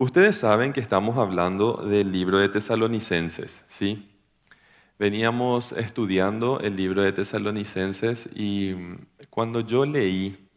Ustedes 0.00 0.36
saben 0.36 0.72
que 0.72 0.78
estamos 0.78 1.16
hablando 1.16 1.72
del 1.74 2.12
libro 2.12 2.38
de 2.38 2.48
Tesalonicenses, 2.48 3.64
¿sí? 3.66 4.08
Veníamos 4.96 5.72
estudiando 5.72 6.60
el 6.60 6.76
libro 6.76 7.02
de 7.02 7.12
Tesalonicenses 7.12 8.28
y 8.32 8.76
cuando 9.28 9.58
yo 9.58 9.84
leí 9.84 10.48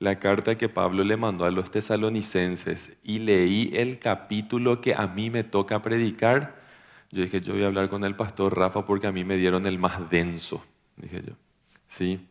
la 0.00 0.18
carta 0.18 0.58
que 0.58 0.68
Pablo 0.68 1.04
le 1.04 1.16
mandó 1.16 1.44
a 1.44 1.52
los 1.52 1.70
tesalonicenses 1.70 2.96
y 3.04 3.20
leí 3.20 3.70
el 3.72 4.00
capítulo 4.00 4.80
que 4.80 4.94
a 4.96 5.06
mí 5.06 5.30
me 5.30 5.44
toca 5.44 5.80
predicar, 5.80 6.60
yo 7.12 7.22
dije, 7.22 7.40
yo 7.40 7.52
voy 7.52 7.62
a 7.62 7.68
hablar 7.68 7.88
con 7.88 8.02
el 8.02 8.16
pastor 8.16 8.58
Rafa 8.58 8.84
porque 8.84 9.06
a 9.06 9.12
mí 9.12 9.24
me 9.24 9.36
dieron 9.36 9.64
el 9.66 9.78
más 9.78 10.10
denso, 10.10 10.60
dije 10.96 11.22
yo. 11.24 11.34
Sí. 11.86 12.26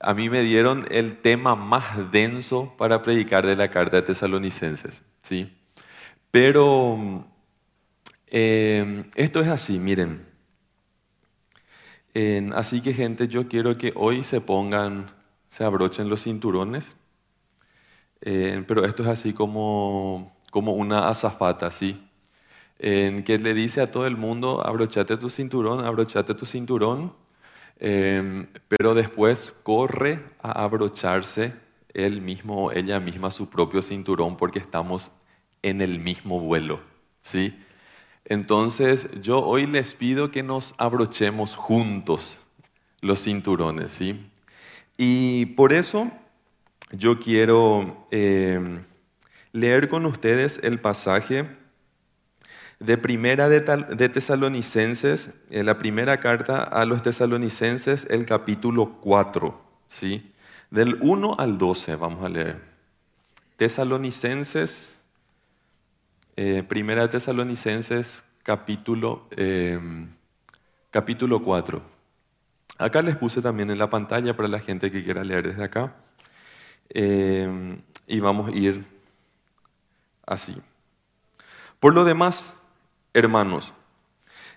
A 0.00 0.14
mí 0.14 0.30
me 0.30 0.40
dieron 0.40 0.86
el 0.90 1.18
tema 1.18 1.54
más 1.56 2.10
denso 2.10 2.74
para 2.78 3.02
predicar 3.02 3.44
de 3.44 3.56
la 3.56 3.70
carta 3.70 3.96
de 3.96 4.02
tesalonicenses, 4.02 5.02
¿sí? 5.20 5.52
Pero 6.34 7.24
eh, 8.26 9.04
esto 9.14 9.40
es 9.40 9.46
así, 9.46 9.78
miren. 9.78 10.26
así 12.54 12.80
que 12.80 12.92
gente, 12.92 13.28
yo 13.28 13.46
quiero 13.46 13.78
que 13.78 13.92
hoy 13.94 14.24
se 14.24 14.40
pongan, 14.40 15.12
se 15.48 15.62
abrochen 15.62 16.08
los 16.08 16.24
cinturones, 16.24 16.96
pero 18.20 18.84
esto 18.84 19.04
es 19.04 19.10
así 19.10 19.32
como, 19.32 20.36
como 20.50 20.72
una 20.72 21.06
azafata, 21.06 21.70
¿sí? 21.70 22.04
en 22.80 23.22
que 23.22 23.38
le 23.38 23.54
dice 23.54 23.80
a 23.80 23.92
todo 23.92 24.08
el 24.08 24.16
mundo, 24.16 24.66
abrochate 24.66 25.16
tu 25.16 25.30
cinturón, 25.30 25.84
abrochate 25.84 26.34
tu 26.34 26.46
cinturón, 26.46 27.14
em, 27.78 28.48
pero 28.66 28.94
después 28.94 29.54
corre 29.62 30.18
a 30.42 30.64
abrocharse 30.64 31.54
él 31.90 32.20
mismo 32.22 32.64
o 32.64 32.72
ella 32.72 32.98
misma 32.98 33.30
su 33.30 33.48
propio 33.48 33.82
cinturón 33.82 34.36
porque 34.36 34.58
estamos 34.58 35.12
en 35.64 35.80
el 35.80 35.98
mismo 35.98 36.38
vuelo, 36.38 36.80
¿sí? 37.22 37.58
Entonces 38.26 39.08
yo 39.20 39.40
hoy 39.40 39.66
les 39.66 39.94
pido 39.94 40.30
que 40.30 40.42
nos 40.42 40.74
abrochemos 40.78 41.56
juntos 41.56 42.40
los 43.00 43.24
cinturones, 43.24 43.90
¿sí? 43.90 44.30
Y 44.96 45.46
por 45.46 45.72
eso 45.72 46.10
yo 46.92 47.18
quiero 47.18 48.06
em, 48.10 48.84
leer 49.52 49.88
con 49.88 50.04
ustedes 50.06 50.60
el 50.62 50.80
pasaje 50.80 51.46
de 52.78 52.98
primera 52.98 53.48
de, 53.48 54.08
Tesalonicenses, 54.08 55.30
en 55.48 55.60
eh, 55.60 55.64
la 55.64 55.78
primera 55.78 56.18
carta 56.18 56.62
a 56.62 56.84
los 56.84 57.02
tesalonicenses, 57.02 58.06
el 58.10 58.26
capítulo 58.26 58.98
4, 59.00 59.62
¿sí? 59.88 60.30
Del 60.70 60.98
1 61.00 61.36
al 61.38 61.56
12 61.56 61.96
vamos 61.96 62.22
a 62.22 62.28
leer. 62.28 62.60
Tesalonicenses, 63.56 64.98
eh, 66.36 66.64
primera 66.66 67.08
Tesalonicenses, 67.08 68.24
capítulo, 68.42 69.28
em, 69.36 70.08
capítulo 70.90 71.42
4. 71.42 71.82
Acá 72.78 73.02
les 73.02 73.16
puse 73.16 73.40
también 73.40 73.70
en 73.70 73.78
la 73.78 73.88
pantalla 73.88 74.36
para 74.36 74.48
la 74.48 74.58
gente 74.58 74.90
que 74.90 75.04
quiera 75.04 75.22
leer 75.22 75.48
desde 75.48 75.64
acá. 75.64 75.94
Em, 76.88 77.80
y 78.06 78.20
vamos 78.20 78.48
a 78.50 78.56
ir 78.56 78.84
así. 80.26 80.56
Por 81.78 81.94
lo 81.94 82.04
demás, 82.04 82.58
Hermanos, 83.12 83.72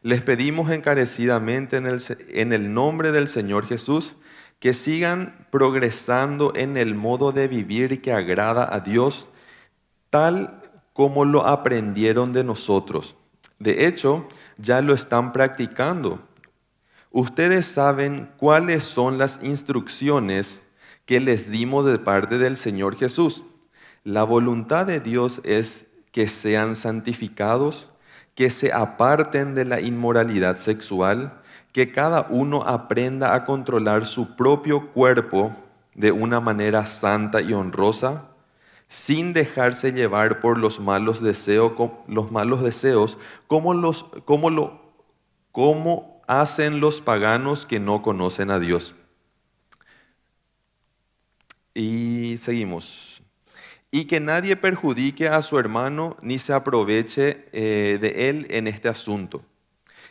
les 0.02 0.23
pedimos 0.23 0.72
encarecidamente 0.72 1.78
en 1.78 1.86
el, 1.86 2.02
en 2.30 2.53
el, 2.53 2.73
nombre 2.73 3.11
del 3.11 3.28
Señor 3.28 3.67
Jesús 3.67 4.16
que 4.59 4.73
sigan 4.73 5.45
progresando 5.52 6.53
en 6.55 6.75
el 6.75 6.95
modo 6.95 7.31
de 7.31 7.48
vivir 7.48 8.02
que 8.02 8.14
agrada 8.14 8.67
a 8.73 8.80
Dios, 8.80 9.28
tal 10.09 10.67
como 10.98 11.26
lo 11.26 11.45
aprendieron 11.45 12.34
de 12.34 12.44
nosotros. 12.44 13.16
De 13.59 13.86
hecho, 13.86 14.28
ya 14.58 14.81
lo 14.81 14.95
están 14.95 15.31
practicando. 15.31 16.23
Ustedes 17.12 17.67
saben 17.67 18.31
cuáles 18.38 18.83
son 18.83 19.20
las 19.20 19.39
instrucciones 19.44 20.66
que 21.05 21.20
les 21.20 21.52
dimos 21.52 21.86
de 21.86 21.99
parte 21.99 22.39
del 22.39 22.58
Señor 22.58 22.98
Jesús. 22.98 23.44
La 24.04 24.23
voluntad 24.23 24.88
de 24.88 24.99
Dios 24.99 25.39
es 25.44 25.86
que 26.11 26.27
sean 26.27 26.76
santificados 26.76 27.89
que 28.33 28.49
se 28.49 28.73
aparten 28.73 29.54
de 29.54 29.66
la 29.66 29.80
inmoralidad 29.80 30.58
sexual, 30.58 31.42
que 31.73 31.92
cada 31.92 32.26
uno 32.32 32.64
aprenda 32.66 33.36
a 33.36 33.45
controlar 33.45 34.05
su 34.05 34.36
propio 34.36 34.92
cuerpo 34.93 35.55
de 35.93 36.11
una 36.11 36.39
manera 36.39 36.88
santa 36.88 37.42
y 37.42 37.54
honrosa, 37.54 38.27
sin 38.87 39.33
dejarse 39.33 39.92
llevar 39.92 40.39
por 40.39 40.58
los 40.58 40.80
malos 40.80 41.21
deseos, 41.21 41.73
los 42.08 42.31
malos 42.31 42.64
deseos 42.64 43.17
como, 43.48 43.73
los, 43.73 44.05
como, 44.25 44.49
lo, 44.49 44.93
como 45.52 46.21
hacen 46.27 46.80
los 46.80 47.02
paganos 47.02 47.65
que 47.65 47.80
no 47.80 48.02
conocen 48.02 48.52
a 48.52 48.59
Dios. 48.59 48.95
Y 51.73 52.37
seguimos 52.37 53.08
y 53.92 54.05
que 54.05 54.20
nadie 54.20 54.55
perjudique 54.55 55.27
a 55.27 55.42
su 55.42 55.58
hermano 55.58 56.17
ni 56.21 56.39
se 56.39 56.54
aproveche 56.54 57.45
eh, 57.52 57.98
de 58.02 58.30
él 58.30 58.48
en 58.49 58.67
este 58.67 58.89
asunto. 58.89 59.43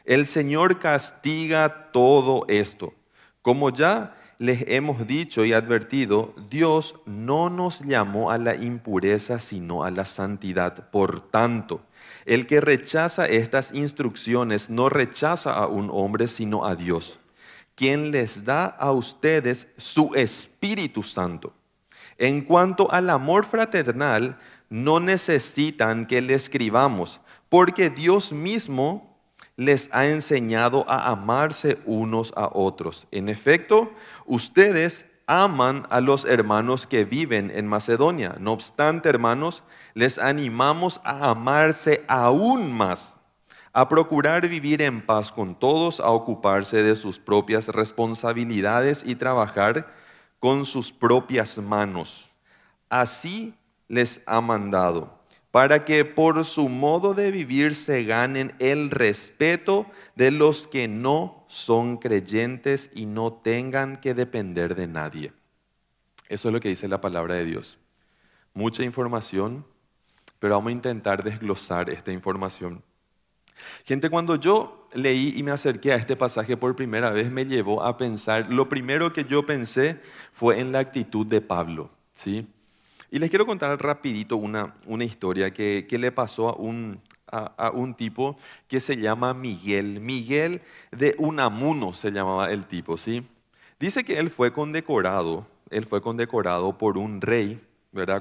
El 0.04 0.26
Señor 0.26 0.78
castiga 0.78 1.91
todo 1.93 2.44
esto. 2.48 2.94
Como 3.43 3.70
ya 3.70 4.16
les 4.39 4.65
hemos 4.69 5.07
dicho 5.07 5.45
y 5.45 5.53
advertido, 5.53 6.35
Dios 6.51 6.95
no 7.07 7.49
nos 7.49 7.81
llamó 7.81 8.31
a 8.31 8.39
la 8.39 8.55
impureza, 8.55 9.39
sino 9.39 9.85
a 9.85 9.91
la 9.91 10.05
santidad. 10.05 10.91
Por 10.91 11.21
tanto, 11.21 11.81
el 12.25 12.47
que 12.47 12.61
rechaza 12.61 13.27
estas 13.27 13.73
instrucciones 13.73 14.69
no 14.69 14.89
rechaza 14.89 15.53
a 15.53 15.67
un 15.67 15.91
hombre, 15.93 16.29
sino 16.29 16.67
a 16.67 16.75
Dios, 16.75 17.19
quien 17.75 18.11
les 18.11 18.45
da 18.45 18.67
a 18.67 18.93
ustedes 18.93 19.69
su 19.77 20.11
Espíritu 20.15 21.03
Santo. 21.03 21.53
En 22.19 22.43
cuanto 22.43 22.91
al 22.93 23.11
amor 23.11 23.45
fraternal, 23.45 24.39
no 24.69 25.01
necesitan 25.01 26.07
que 26.07 26.21
le 26.21 26.35
escribamos, 26.35 27.21
porque 27.49 27.91
Dios 27.91 28.33
mismo 28.33 29.17
les 29.57 29.89
ha 29.93 30.07
enseñado 30.07 30.85
a 30.89 31.11
amarse 31.11 31.79
unos 31.87 32.33
a 32.37 32.51
otros. 32.53 33.07
En 33.11 33.29
efecto, 33.29 33.91
ustedes 34.26 35.06
aman 35.26 35.87
a 35.91 36.00
los 36.00 36.25
hermanos 36.25 36.87
que 36.87 37.04
viven 37.04 37.50
en 37.50 37.66
Macedonia. 37.66 38.37
No 38.38 38.53
obstante, 38.53 39.09
hermanos, 39.09 39.62
les 39.94 40.19
animamos 40.19 41.00
a 41.04 41.31
amarse 41.31 42.04
aún 42.06 42.72
más, 42.72 43.19
a 43.72 43.88
procurar 43.88 44.48
vivir 44.48 44.82
en 44.82 45.04
paz 45.04 45.32
con 45.32 45.59
todos, 45.59 46.00
a 46.00 46.09
ocuparse 46.09 46.82
de 46.82 46.97
sus 46.97 47.19
propias 47.19 47.69
responsabilidades 47.69 49.03
y 49.04 49.16
trabajar 49.16 49.92
con 50.38 50.64
sus 50.64 50.93
propias 50.93 51.58
manos. 51.58 52.31
Así 52.88 53.54
les 53.88 54.22
ha 54.26 54.41
mandado, 54.41 55.16
para 55.56 55.87
que 55.87 56.05
por 56.05 56.44
su 56.44 56.69
modo 56.69 57.15
de 57.15 57.31
vivir 57.31 57.75
se 57.75 58.05
ganen 58.05 58.55
el 58.59 58.91
respeto 58.91 59.87
de 60.15 60.31
los 60.31 60.67
que 60.67 60.87
no 60.87 61.47
son 61.49 61.97
creyentes 61.97 62.91
y 62.94 63.06
no 63.06 63.33
tengan 63.33 63.97
que 63.97 64.12
depender 64.12 64.75
de 64.75 64.87
nadie. 64.87 65.33
Eso 66.28 66.50
es 66.50 66.53
lo 66.53 66.61
que 66.61 66.69
dice 66.69 66.89
la 66.89 67.00
palabra 67.00 67.37
de 67.37 67.47
Dios. 67.47 67.78
Mucha 68.53 68.83
información, 68.83 69.65
pero 70.39 70.56
vamos 70.56 70.69
a 70.69 70.72
intentar 70.72 71.25
desglosar 71.25 71.88
esta 71.88 72.12
información 72.12 72.83
Gente, 73.84 74.11
cuando 74.11 74.37
yo 74.37 74.87
leí 74.93 75.34
y 75.37 75.43
me 75.43 75.50
acerqué 75.50 75.93
a 75.93 75.97
este 75.97 76.17
pasaje 76.17 76.56
por 76.56 76.77
primera 76.77 77.11
vez, 77.11 77.31
me 77.31 77.47
llevó 77.47 77.83
a 77.83 77.97
pensar, 77.97 78.53
lo 78.53 78.69
primero 78.69 79.12
que 79.12 79.25
yo 79.25 79.47
pensé 79.47 80.00
fue 80.33 80.61
en 80.61 80.73
la 80.73 80.81
actitud 80.81 81.27
de 81.27 81.41
Pablo, 81.41 81.91
¿sí? 82.15 82.47
Y 83.11 83.19
les 83.19 83.31
quiero 83.31 83.47
contar 83.47 83.81
rapidito 83.83 84.37
una, 84.37 84.75
una 84.87 85.05
historia 85.05 85.53
que, 85.53 85.87
que, 85.89 85.99
le 85.99 86.12
pasó 86.12 86.49
a 86.49 86.56
un, 86.56 87.00
a, 87.26 87.70
un 87.70 87.94
tipo 87.94 88.37
que 88.69 88.81
se 88.81 88.97
llama 88.97 89.35
Miguel. 89.35 90.00
Miguel 90.00 90.62
de 90.91 91.14
Unamuno 91.19 91.93
se 91.93 92.11
llamaba 92.11 92.50
el 92.50 92.67
tipo, 92.67 92.97
¿sí? 92.97 93.23
Dice 93.79 94.05
que 94.05 94.19
él 94.19 94.31
fue 94.31 94.53
condecorado, 94.53 95.47
él 95.70 95.87
fue 95.87 96.00
condecorado 96.00 96.79
por 96.79 96.99
un 96.99 97.20
rey 97.20 97.61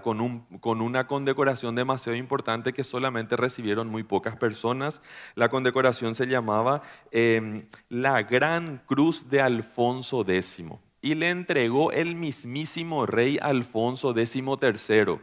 con, 0.01 0.45
con, 0.59 0.81
una 0.81 1.07
condecoración 1.07 1.75
demasiado 1.75 2.17
importante 2.17 2.73
que 2.73 2.83
solamente 2.83 3.35
recibieron 3.35 3.89
muy 3.89 4.03
pocas 4.03 4.37
personas. 4.37 5.01
La 5.35 5.49
condecoración 5.49 6.15
se 6.15 6.27
llamaba 6.27 6.81
em, 7.11 7.65
la 7.89 8.23
Gran 8.23 8.81
Cruz 8.85 9.29
de 9.29 9.41
Alfonso 9.41 10.21
X 10.21 10.63
y 11.05 11.13
le 11.13 11.29
entregó 11.29 11.91
el 11.91 12.15
mismísimo 12.15 13.05
rey 13.05 13.37
Alfonso 13.39 14.11
XIII 14.15 15.19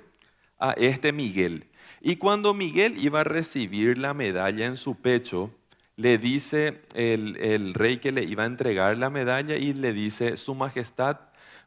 a 0.61 0.70
este 0.75 1.11
Miguel. 1.11 1.67
Y 2.00 2.17
cuando 2.17 2.55
Miguel 2.55 3.05
iba 3.05 3.23
a 3.23 3.25
recibir 3.25 3.99
la 3.99 4.14
medalla 4.14 4.67
en 4.67 4.76
su 4.76 4.94
pecho, 4.94 5.50
le 5.96 6.19
dice 6.19 6.82
el, 6.94 7.37
el 7.38 7.75
rey 7.75 7.96
que 7.96 8.12
le 8.12 8.23
iba 8.23 8.44
a 8.44 8.46
entregar 8.46 8.96
la 8.96 9.11
medalla 9.11 9.56
y 9.56 9.73
le 9.73 9.93
dice, 9.93 10.37
Su 10.37 10.55
Majestad, 10.55 11.19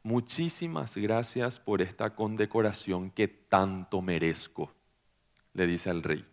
muchísimas 0.01 0.95
gracias 0.95 1.59
por 1.59 1.81
esta 1.81 2.15
condecoración 2.15 3.11
que 3.11 3.27
tanto 3.27 4.01
merezco. 4.01 4.73
le 5.51 5.67
dice 5.67 5.89
al 5.89 6.03
rey. 6.03 6.23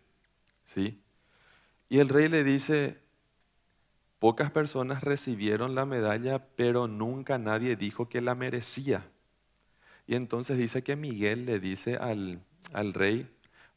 ¿Sí? 0.72 1.00
Y 1.88 1.98
el 1.98 2.08
rey 2.08 2.28
le 2.28 2.44
dice, 2.44 3.01
pocas 4.22 4.52
personas 4.52 5.02
recibieron 5.02 5.74
la 5.74 5.84
medalla, 5.84 6.46
pero 6.54 6.86
nunca 6.86 7.38
nadie 7.38 7.74
dijo 7.74 8.08
que 8.08 8.20
la 8.20 8.36
merecía. 8.36 9.10
Y 10.06 10.14
entonces 10.14 10.56
dice 10.56 10.84
que 10.84 10.94
Miguel 10.94 11.44
le 11.44 11.58
dice 11.58 11.96
al, 11.96 12.40
al 12.72 12.94
rey, 12.94 13.28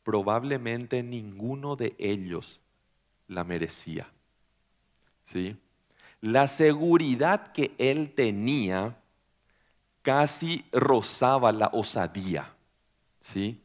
probablemente 0.04 1.02
ninguno 1.02 1.76
de 1.76 1.96
ellos 1.98 2.62
la 3.28 3.44
merecía. 3.44 4.08
¿Sí? 5.24 5.58
La 6.22 6.48
seguridad 6.48 7.52
que 7.52 7.74
él 7.80 8.14
tenía 8.14 9.02
casi 10.04 10.64
rozaba 10.72 11.54
la 11.54 11.72
osadía. 11.74 12.54
¿Sí? 13.20 13.65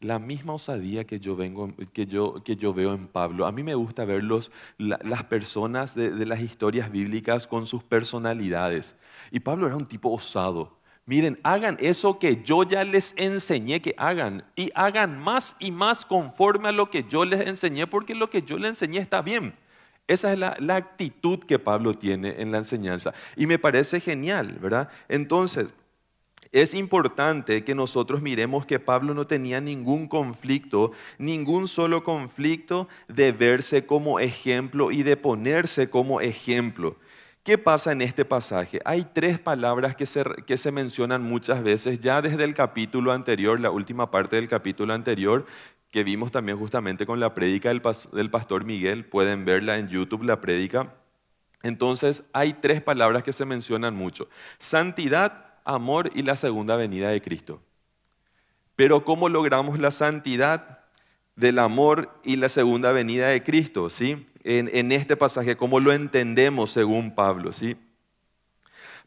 La 0.00 0.18
misma 0.18 0.52
osadía 0.54 1.04
que 1.04 1.18
yo, 1.20 1.36
vengo, 1.36 1.72
que 1.92 2.06
yo, 2.06 2.42
que 2.44 2.56
yo 2.56 2.74
veo 2.74 2.92
en 2.92 3.06
Pablo. 3.06 3.46
A 3.46 3.52
mí 3.52 3.62
me 3.62 3.74
gusta 3.74 4.04
ver 4.04 4.22
las 4.78 5.24
personas 5.24 5.94
de, 5.94 6.10
de 6.10 6.26
las 6.26 6.40
historias 6.40 6.90
bíblicas 6.90 7.46
con 7.46 7.66
sus 7.66 7.82
personalidades. 7.82 8.94
Y 9.30 9.40
Pablo 9.40 9.66
era 9.66 9.76
un 9.76 9.86
tipo 9.86 10.10
osado. 10.10 10.76
Miren, 11.06 11.38
hagan 11.44 11.76
eso 11.80 12.18
que 12.18 12.42
yo 12.42 12.64
ya 12.64 12.82
les 12.82 13.14
enseñé 13.16 13.80
que 13.80 13.94
hagan 13.96 14.44
y 14.56 14.72
hagan 14.74 15.20
más 15.20 15.54
y 15.60 15.70
más 15.70 16.04
conforme 16.04 16.68
a 16.68 16.72
lo 16.72 16.90
que 16.90 17.04
yo 17.08 17.24
les 17.24 17.46
enseñé 17.46 17.86
porque 17.86 18.16
lo 18.16 18.28
que 18.28 18.42
yo 18.42 18.58
les 18.58 18.70
enseñé 18.70 18.98
está 18.98 19.22
bien. 19.22 19.54
Esa 20.08 20.32
es 20.32 20.38
la, 20.38 20.56
la 20.58 20.76
actitud 20.76 21.38
que 21.38 21.60
Pablo 21.60 21.94
tiene 21.94 22.40
en 22.42 22.50
la 22.50 22.58
enseñanza 22.58 23.14
y 23.36 23.46
me 23.46 23.58
parece 23.58 24.00
genial, 24.00 24.58
¿verdad? 24.60 24.88
Entonces, 25.08 25.68
es 26.52 26.74
importante 26.74 27.64
que 27.64 27.74
nosotros 27.74 28.22
miremos 28.22 28.66
que 28.66 28.78
Pablo 28.78 29.14
no 29.14 29.26
tenía 29.26 29.60
ningún 29.60 30.08
conflicto, 30.08 30.92
ningún 31.18 31.68
solo 31.68 32.04
conflicto 32.04 32.88
de 33.08 33.32
verse 33.32 33.86
como 33.86 34.20
ejemplo 34.20 34.90
y 34.90 35.02
de 35.02 35.16
ponerse 35.16 35.90
como 35.90 36.20
ejemplo. 36.20 36.96
¿Qué 37.46 37.58
pasa 37.58 37.92
en 37.92 38.02
este 38.02 38.24
pasaje? 38.24 38.80
Hay 38.84 39.06
tres 39.12 39.38
palabras 39.38 39.94
que 39.94 40.06
se, 40.06 40.24
que 40.46 40.58
se, 40.58 40.72
mencionan 40.72 41.22
muchas 41.22 41.62
veces, 41.62 42.00
ya 42.00 42.20
desde 42.20 42.42
el 42.42 42.54
capítulo 42.54 43.12
anterior, 43.12 43.60
la 43.60 43.70
última 43.70 44.10
parte 44.10 44.34
del 44.34 44.48
capítulo 44.48 44.92
anterior, 44.92 45.46
que 45.92 46.02
vimos 46.02 46.32
también 46.32 46.58
justamente 46.58 47.06
con 47.06 47.20
la 47.20 47.34
prédica 47.34 47.68
del, 47.68 47.82
del 48.12 48.30
pastor 48.30 48.64
Miguel, 48.64 49.04
pueden 49.04 49.44
verla 49.44 49.78
en 49.78 49.88
YouTube, 49.88 50.24
la 50.24 50.40
prédica. 50.40 50.94
Entonces, 51.62 52.24
hay 52.32 52.54
tres 52.54 52.82
palabras 52.82 53.22
que 53.22 53.32
se 53.32 53.44
mencionan 53.44 53.94
mucho. 53.94 54.28
Santidad, 54.58 55.45
amor 55.66 56.10
y 56.14 56.22
la 56.22 56.36
segunda 56.36 56.76
venida 56.76 57.10
de 57.10 57.20
Cristo. 57.20 57.60
Pero 58.74 59.04
¿cómo 59.04 59.28
logramos 59.28 59.78
la 59.78 59.90
santidad 59.90 60.80
del 61.34 61.58
amor 61.58 62.18
y 62.24 62.36
la 62.36 62.48
segunda 62.48 62.92
venida 62.92 63.28
de 63.28 63.42
Cristo? 63.42 63.90
¿sí? 63.90 64.26
en, 64.46 64.92
este 64.92 65.16
pasaje, 65.16 65.56
como 65.56 65.80
lo 65.80 65.92
entendemos 65.92 66.70
según 66.70 67.14
Pablo. 67.14 67.52
¿sí? 67.52 67.76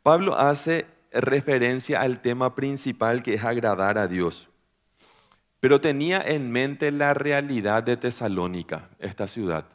Pablo 0.03 0.38
hace 0.38 0.85
referencia 1.11 2.01
al 2.01 2.21
tema 2.21 2.56
principal 2.56 3.23
que 3.23 3.35
es 3.35 3.44
agradar 3.44 3.97
a 3.97 4.07
Dios. 4.07 4.50
Pero 5.59 5.81
tenía 5.81 6.21
en 6.21 6.51
mente 6.51 6.91
la 6.91 7.13
realidad 7.13 7.83
de 7.83 7.97
Tesalónica, 7.97 8.89
esta 9.00 9.27
ciudad, 9.27 9.65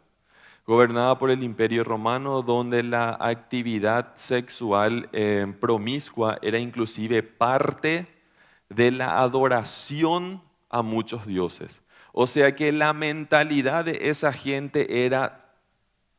gobernada 0.66 1.18
por 1.18 1.30
el 1.30 1.42
imperio 1.42 1.84
romano, 1.84 2.42
donde 2.42 2.82
la 2.82 3.16
actividad 3.20 4.14
sexual 4.16 5.08
eh, 5.12 5.46
promiscua 5.60 6.38
era 6.42 6.58
inclusive 6.58 7.22
parte 7.22 8.06
de 8.68 8.90
la 8.90 9.18
adoración 9.20 10.42
a 10.70 10.82
muchos 10.82 11.26
dioses. 11.26 11.82
O 12.12 12.26
sea 12.26 12.54
que 12.54 12.72
la 12.72 12.92
mentalidad 12.92 13.84
de 13.84 14.08
esa 14.10 14.32
gente 14.32 15.04
era 15.04 15.52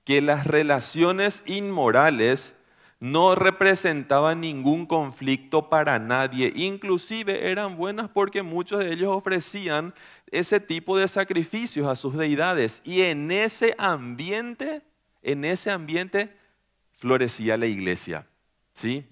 que 0.04 0.22
las 0.22 0.46
relaciones 0.46 1.42
inmorales 1.46 2.55
no 3.00 3.36
representaban 3.36 4.42
ningún 4.42 4.86
conflicto 4.86 5.70
para 5.70 6.00
nadie, 6.00 6.52
inclusive 6.56 7.52
eran 7.52 7.78
buenas 7.78 8.10
porque 8.10 8.42
muchos 8.42 8.80
de 8.80 8.94
ellos 8.94 9.10
ofrecían 9.10 9.94
ese 10.32 10.60
tipo 10.60 10.98
de 10.98 11.08
sacrificios 11.08 11.88
a 11.88 11.96
sus 11.96 12.16
deidades 12.16 12.82
y 12.84 13.02
en 13.02 13.32
ese 13.32 13.76
ambiente, 13.78 14.82
en 15.22 15.46
ese 15.46 15.72
ambiente 15.72 16.36
florecía 16.94 17.58
la 17.58 17.68
iglesia, 17.68 18.28
¿sí? 18.74 19.06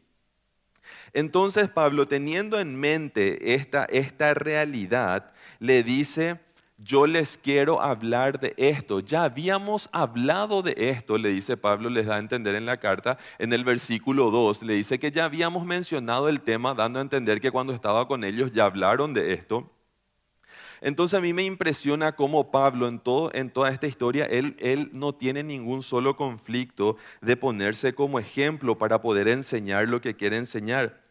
Entonces 1.13 1.69
Pablo, 1.69 2.07
teniendo 2.07 2.59
en 2.59 2.75
mente 2.75 3.53
esta, 3.53 3.85
esta 3.85 4.33
realidad, 4.33 5.31
le 5.59 5.83
dice 5.83 6.39
yo 6.77 7.07
les 7.07 7.37
quiero 7.37 7.81
hablar 7.81 8.39
de 8.39 8.53
esto. 8.57 8.99
Ya 8.99 9.23
habíamos 9.23 9.89
hablado 9.91 10.61
de 10.61 10.75
esto, 10.77 11.17
le 11.17 11.29
dice 11.29 11.57
Pablo, 11.57 11.89
les 11.89 12.05
da 12.05 12.15
a 12.15 12.19
entender 12.19 12.55
en 12.55 12.65
la 12.65 12.77
carta, 12.77 13.17
en 13.39 13.53
el 13.53 13.63
versículo 13.63 14.31
2, 14.31 14.63
le 14.63 14.73
dice 14.75 14.99
que 14.99 15.11
ya 15.11 15.25
habíamos 15.25 15.65
mencionado 15.65 16.29
el 16.29 16.41
tema, 16.41 16.73
dando 16.73 16.99
a 16.99 17.01
entender 17.01 17.39
que 17.39 17.51
cuando 17.51 17.73
estaba 17.73 18.07
con 18.07 18.23
ellos 18.23 18.51
ya 18.53 18.65
hablaron 18.65 19.13
de 19.13 19.33
esto. 19.33 19.69
Entonces 20.81 21.17
a 21.17 21.21
mí 21.21 21.31
me 21.31 21.45
impresiona 21.45 22.13
cómo 22.13 22.51
Pablo 22.51 22.89
en, 22.89 22.99
todo, 22.99 23.31
en 23.33 23.49
toda 23.49 23.69
esta 23.69 23.87
historia, 23.87 24.25
él, 24.25 24.57
él 24.59 24.89
no 24.91 25.15
tiene 25.15 25.41
ningún 25.41 25.81
solo 25.81 26.17
conflicto 26.17 26.97
de 27.21 27.37
ponerse 27.37 27.95
como 27.95 28.19
ejemplo 28.19 28.77
para 28.77 29.01
poder 29.01 29.29
enseñar 29.29 29.87
lo 29.87 30.01
que 30.01 30.15
quiere 30.15 30.35
enseñar. 30.35 31.02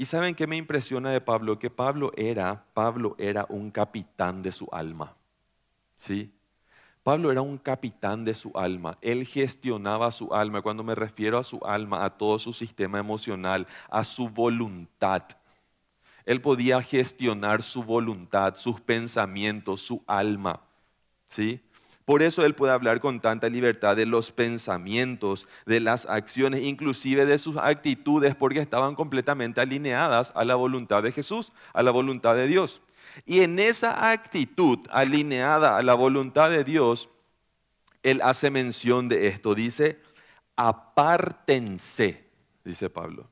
Y 0.00 0.04
saben 0.04 0.36
qué 0.36 0.46
me 0.46 0.56
impresiona 0.56 1.10
de 1.10 1.20
Pablo, 1.20 1.58
que 1.58 1.70
Pablo 1.70 2.12
era, 2.16 2.64
Pablo 2.72 3.16
era 3.18 3.46
un 3.48 3.72
capitán 3.72 4.42
de 4.42 4.52
su 4.52 4.68
alma. 4.70 5.16
¿Sí? 5.96 6.32
Pablo 7.02 7.32
era 7.32 7.42
un 7.42 7.58
capitán 7.58 8.24
de 8.24 8.32
su 8.34 8.52
alma, 8.54 8.96
él 9.02 9.26
gestionaba 9.26 10.12
su 10.12 10.32
alma. 10.32 10.62
Cuando 10.62 10.84
me 10.84 10.94
refiero 10.94 11.36
a 11.36 11.42
su 11.42 11.58
alma, 11.64 12.04
a 12.04 12.10
todo 12.16 12.38
su 12.38 12.52
sistema 12.52 13.00
emocional, 13.00 13.66
a 13.90 14.04
su 14.04 14.28
voluntad. 14.28 15.24
Él 16.24 16.40
podía 16.40 16.80
gestionar 16.80 17.64
su 17.64 17.82
voluntad, 17.82 18.54
sus 18.54 18.80
pensamientos, 18.80 19.80
su 19.80 20.04
alma. 20.06 20.60
¿Sí? 21.26 21.60
Por 22.08 22.22
eso 22.22 22.42
él 22.46 22.54
puede 22.54 22.72
hablar 22.72 23.00
con 23.00 23.20
tanta 23.20 23.50
libertad 23.50 23.94
de 23.94 24.06
los 24.06 24.32
pensamientos, 24.32 25.46
de 25.66 25.78
las 25.78 26.06
acciones, 26.06 26.62
inclusive 26.62 27.26
de 27.26 27.36
sus 27.36 27.58
actitudes, 27.58 28.34
porque 28.34 28.60
estaban 28.60 28.94
completamente 28.94 29.60
alineadas 29.60 30.32
a 30.34 30.46
la 30.46 30.54
voluntad 30.54 31.02
de 31.02 31.12
Jesús, 31.12 31.52
a 31.74 31.82
la 31.82 31.90
voluntad 31.90 32.34
de 32.34 32.46
Dios. 32.46 32.80
Y 33.26 33.40
en 33.40 33.58
esa 33.58 34.10
actitud 34.10 34.78
alineada 34.90 35.76
a 35.76 35.82
la 35.82 35.92
voluntad 35.92 36.48
de 36.48 36.64
Dios, 36.64 37.10
él 38.02 38.22
hace 38.24 38.50
mención 38.50 39.10
de 39.10 39.26
esto. 39.26 39.54
Dice, 39.54 40.00
apártense, 40.56 42.24
dice 42.64 42.88
Pablo. 42.88 43.28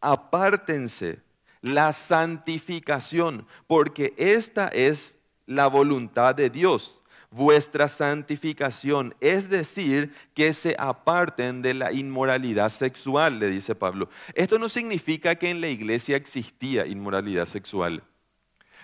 Apártense 0.00 1.22
la 1.60 1.92
santificación, 1.92 3.48
porque 3.66 4.14
esta 4.16 4.68
es 4.68 5.18
la 5.46 5.66
voluntad 5.66 6.36
de 6.36 6.50
Dios 6.50 6.99
vuestra 7.30 7.86
santificación, 7.88 9.14
es 9.20 9.48
decir, 9.48 10.12
que 10.34 10.52
se 10.52 10.74
aparten 10.78 11.62
de 11.62 11.74
la 11.74 11.92
inmoralidad 11.92 12.70
sexual, 12.70 13.38
le 13.38 13.48
dice 13.48 13.74
Pablo. 13.74 14.08
Esto 14.34 14.58
no 14.58 14.68
significa 14.68 15.36
que 15.36 15.50
en 15.50 15.60
la 15.60 15.68
iglesia 15.68 16.16
existía 16.16 16.86
inmoralidad 16.86 17.46
sexual. 17.46 18.02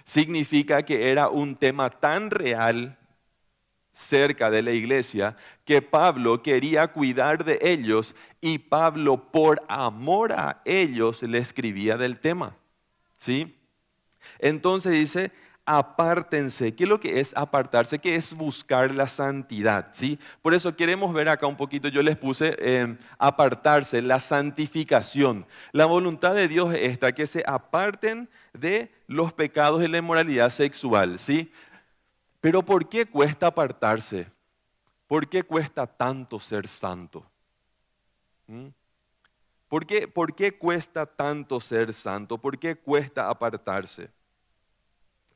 Significa 0.04 0.84
que 0.84 1.10
era 1.10 1.28
un 1.28 1.56
tema 1.56 1.90
tan 1.90 2.30
real 2.30 2.96
cerca 3.90 4.50
de 4.50 4.62
la 4.62 4.72
iglesia 4.72 5.36
que 5.64 5.80
Pablo 5.80 6.42
quería 6.42 6.86
cuidar 6.88 7.44
de 7.44 7.58
ellos 7.62 8.14
y 8.40 8.58
Pablo 8.58 9.32
por 9.32 9.62
amor 9.68 10.32
a 10.32 10.60
ellos 10.64 11.22
le 11.22 11.38
escribía 11.38 11.96
del 11.96 12.20
tema. 12.20 12.54
¿Sí? 13.16 13.56
Entonces 14.38 14.92
dice, 14.92 15.32
apártense. 15.66 16.74
¿Qué 16.74 16.84
es 16.84 16.88
lo 16.88 17.00
que 17.00 17.20
es 17.20 17.36
apartarse? 17.36 17.98
¿Qué 17.98 18.14
es 18.14 18.32
buscar 18.32 18.94
la 18.94 19.08
santidad? 19.08 19.88
¿sí? 19.92 20.18
Por 20.40 20.54
eso 20.54 20.74
queremos 20.74 21.12
ver 21.12 21.28
acá 21.28 21.46
un 21.46 21.56
poquito, 21.56 21.88
yo 21.88 22.02
les 22.02 22.16
puse 22.16 22.56
em, 22.60 22.96
apartarse, 23.18 24.00
la 24.00 24.20
santificación. 24.20 25.44
La 25.72 25.84
voluntad 25.84 26.34
de 26.34 26.48
Dios 26.48 26.72
es 26.72 26.92
esta, 26.92 27.12
que 27.12 27.26
se 27.26 27.42
aparten 27.46 28.28
de 28.54 28.90
los 29.08 29.32
pecados 29.32 29.82
y 29.82 29.88
la 29.88 29.98
inmoralidad 29.98 30.50
sexual. 30.50 31.18
¿sí? 31.18 31.52
Pero 32.40 32.62
¿por 32.62 32.88
qué 32.88 33.04
cuesta 33.04 33.48
apartarse? 33.48 34.30
¿Por 35.08 35.28
qué 35.28 35.42
cuesta 35.42 35.86
tanto 35.86 36.38
ser 36.38 36.68
santo? 36.68 37.24
¿Mm? 38.46 38.68
¿Por, 39.68 39.84
qué, 39.84 40.06
¿Por 40.06 40.34
qué 40.34 40.56
cuesta 40.56 41.06
tanto 41.06 41.58
ser 41.58 41.92
santo? 41.92 42.38
¿Por 42.38 42.56
qué 42.56 42.76
cuesta 42.76 43.28
apartarse? 43.28 44.15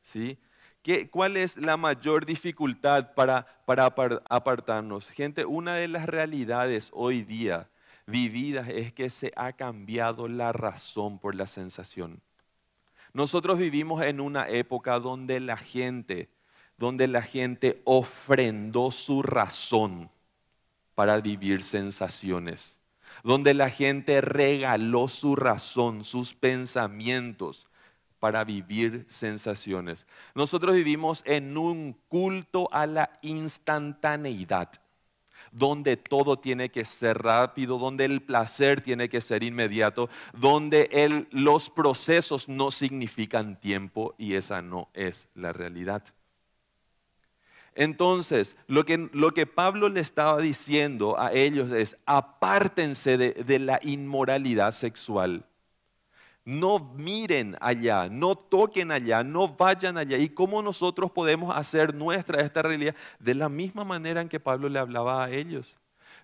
¿Sí? 0.02 0.38
¿Qué, 0.82 1.10
¿Cuál 1.10 1.36
es 1.36 1.56
la 1.56 1.76
mayor 1.76 2.24
dificultad 2.24 3.14
para, 3.14 3.46
para 3.66 3.92
apartarnos? 4.30 5.10
Gente, 5.10 5.44
una 5.44 5.74
de 5.74 5.88
las 5.88 6.06
realidades 6.06 6.90
hoy 6.92 7.22
día 7.22 7.68
vividas 8.06 8.68
es 8.68 8.92
que 8.92 9.10
se 9.10 9.32
ha 9.36 9.52
cambiado 9.52 10.26
la 10.28 10.52
razón 10.52 11.18
por 11.18 11.34
la 11.34 11.46
sensación. 11.46 12.20
Nosotros 13.12 13.58
vivimos 13.58 14.02
en 14.02 14.20
una 14.20 14.48
época 14.48 14.98
donde 15.00 15.40
la 15.40 15.56
gente, 15.56 16.30
donde 16.78 17.08
la 17.08 17.22
gente 17.22 17.82
ofrendó 17.84 18.90
su 18.90 19.22
razón 19.22 20.10
para 20.94 21.20
vivir 21.20 21.62
sensaciones, 21.62 22.80
donde 23.22 23.54
la 23.54 23.68
gente 23.68 24.20
regaló 24.20 25.08
su 25.08 25.34
razón, 25.34 26.04
sus 26.04 26.34
pensamientos 26.34 27.69
para 28.20 28.44
vivir 28.44 29.06
sensaciones. 29.08 30.06
Nosotros 30.34 30.76
vivimos 30.76 31.22
en 31.26 31.56
un 31.56 31.96
culto 32.08 32.68
a 32.70 32.86
la 32.86 33.18
instantaneidad 33.22 34.70
donde 35.52 35.96
todo 35.96 36.38
tiene 36.38 36.68
que 36.68 36.84
ser 36.84 37.18
rápido, 37.18 37.78
donde 37.78 38.04
el 38.04 38.20
placer 38.20 38.82
tiene 38.82 39.08
que 39.08 39.20
ser 39.20 39.42
inmediato, 39.42 40.08
donde 40.32 41.26
los 41.32 41.70
procesos 41.70 42.48
no 42.48 42.70
significan 42.70 43.58
tiempo 43.58 44.14
y 44.16 44.34
esa 44.34 44.62
no 44.62 44.90
es 44.94 45.28
la 45.34 45.52
realidad. 45.52 46.04
Entonces, 47.74 48.56
lo 48.66 48.84
que, 48.84 49.46
Pablo 49.46 49.88
le 49.88 50.00
estaba 50.00 50.40
diciendo 50.40 51.18
a 51.18 51.32
ellos 51.32 51.72
es, 51.72 51.96
apártense 52.04 53.16
de 53.16 53.58
la 53.58 53.80
inmoralidad 53.82 54.72
sexual 54.72 55.46
no 56.44 56.78
miren 56.96 57.56
allá, 57.60 58.08
no 58.08 58.36
toquen 58.36 58.92
allá, 58.92 59.24
no 59.24 59.48
vayan 59.48 59.98
allá. 59.98 60.18
¿Y 60.18 60.28
cómo 60.28 60.62
nosotros 60.62 61.10
podemos 61.10 61.56
hacer 61.56 61.94
nuestra 61.94 62.42
esta 62.42 62.62
realidad? 62.62 62.94
De 63.18 63.34
la 63.34 63.48
misma 63.48 63.84
manera 63.84 64.20
en 64.20 64.28
que 64.28 64.40
Pablo 64.40 64.68
le 64.68 64.78
hablaba 64.78 65.24
a 65.24 65.30
ellos. 65.30 65.79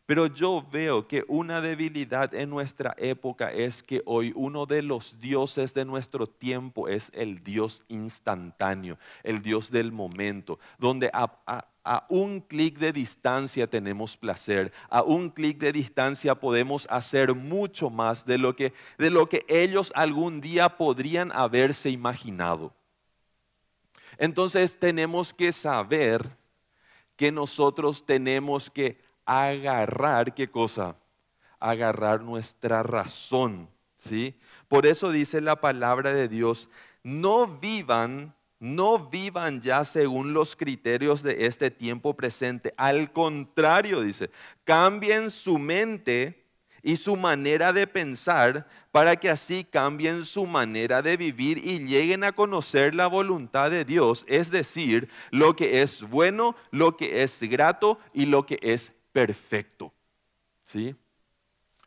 Pero 0.07 0.29
yo 0.29 0.65
veo 0.71 1.09
que 1.09 1.25
una 1.27 1.61
debilidad 1.61 2.33
en 2.33 2.49
nuestra 2.49 2.95
época 2.97 3.53
es 3.53 3.83
que 3.83 4.03
hoy 4.07 4.33
uno 4.37 4.65
de 4.65 4.81
los 4.83 5.19
dioses 5.19 5.75
de 5.75 5.85
nuestro 5.85 6.29
tiempo 6.29 6.87
es 6.87 7.11
el 7.13 7.43
Dios 7.43 7.83
instantáneo, 7.89 8.99
el 9.25 9.43
Dios 9.43 9.69
del 9.69 9.91
momento, 9.91 10.61
donde 10.79 11.11
a, 11.13 11.67
un 12.09 12.41
clic 12.41 12.79
de 12.79 12.93
distancia 12.93 13.69
tenemos 13.69 14.17
placer, 14.17 14.73
a 14.91 15.03
un 15.03 15.29
clic 15.29 15.59
de 15.59 15.73
distancia 15.73 16.37
podemos 16.37 16.87
hacer 16.89 17.35
mucho 17.35 17.91
más 17.91 18.25
de 18.25 18.39
lo 18.39 18.55
que, 18.55 18.73
de 18.99 19.11
lo 19.11 19.29
que 19.29 19.45
ellos 19.49 19.93
algún 19.97 20.41
día 20.41 20.69
podrían 20.69 21.33
haberse 21.33 21.91
imaginado. 21.91 22.73
Entonces 24.19 24.79
tenemos 24.79 25.35
que 25.35 25.53
saber 25.53 26.29
que 27.17 27.33
nosotros 27.33 28.05
tenemos 28.05 28.71
que 28.71 29.06
agarrar, 29.27 30.33
¿qué 30.35 30.49
cosa? 30.49 30.97
Agarrar 31.59 32.23
nuestra 32.23 32.83
razón, 32.83 33.69
¿sí? 33.97 34.39
Por 34.69 34.87
eso 34.87 35.11
dice 35.11 35.41
la 35.41 35.61
palabra 35.61 36.13
de 36.13 36.29
Dios, 36.29 36.69
no 37.03 37.47
vivan, 37.47 38.35
no 38.59 39.11
vivan 39.11 39.61
ya 39.61 39.85
según 39.85 40.33
los 40.33 40.57
criterios 40.57 41.23
de 41.23 41.47
este 41.47 41.71
tiempo 41.71 42.15
presente. 42.15 42.73
Al 42.77 43.13
contrario, 43.13 44.01
dice, 44.01 44.31
cambien 44.65 45.31
su 45.31 45.59
mente 45.59 46.47
y 46.87 46.97
su 46.97 47.17
manera 47.17 47.73
de 47.73 47.89
pensar 47.89 48.65
para 48.93 49.17
que 49.17 49.29
así 49.29 49.65
cambien 49.65 50.25
su 50.25 50.47
manera 50.47 51.03
de 51.03 51.17
vivir 51.17 51.59
y 51.59 51.81
lleguen 51.81 52.23
a 52.23 52.31
conocer 52.31 52.95
la 52.95 53.09
voluntad 53.09 53.73
de 53.73 53.85
Dios, 53.85 54.25
es 54.29 54.53
decir, 54.53 55.09
lo 55.33 55.57
que 55.57 55.83
es 55.83 56.03
bueno, 56.03 56.55
lo 56.71 56.97
que 56.97 57.25
es 57.25 57.41
grato 57.43 57.99
y 58.15 58.27
lo 58.27 58.47
que 58.47 58.61
es 58.63 58.93
perfecto. 59.17 59.95
¿Sí? 60.63 60.95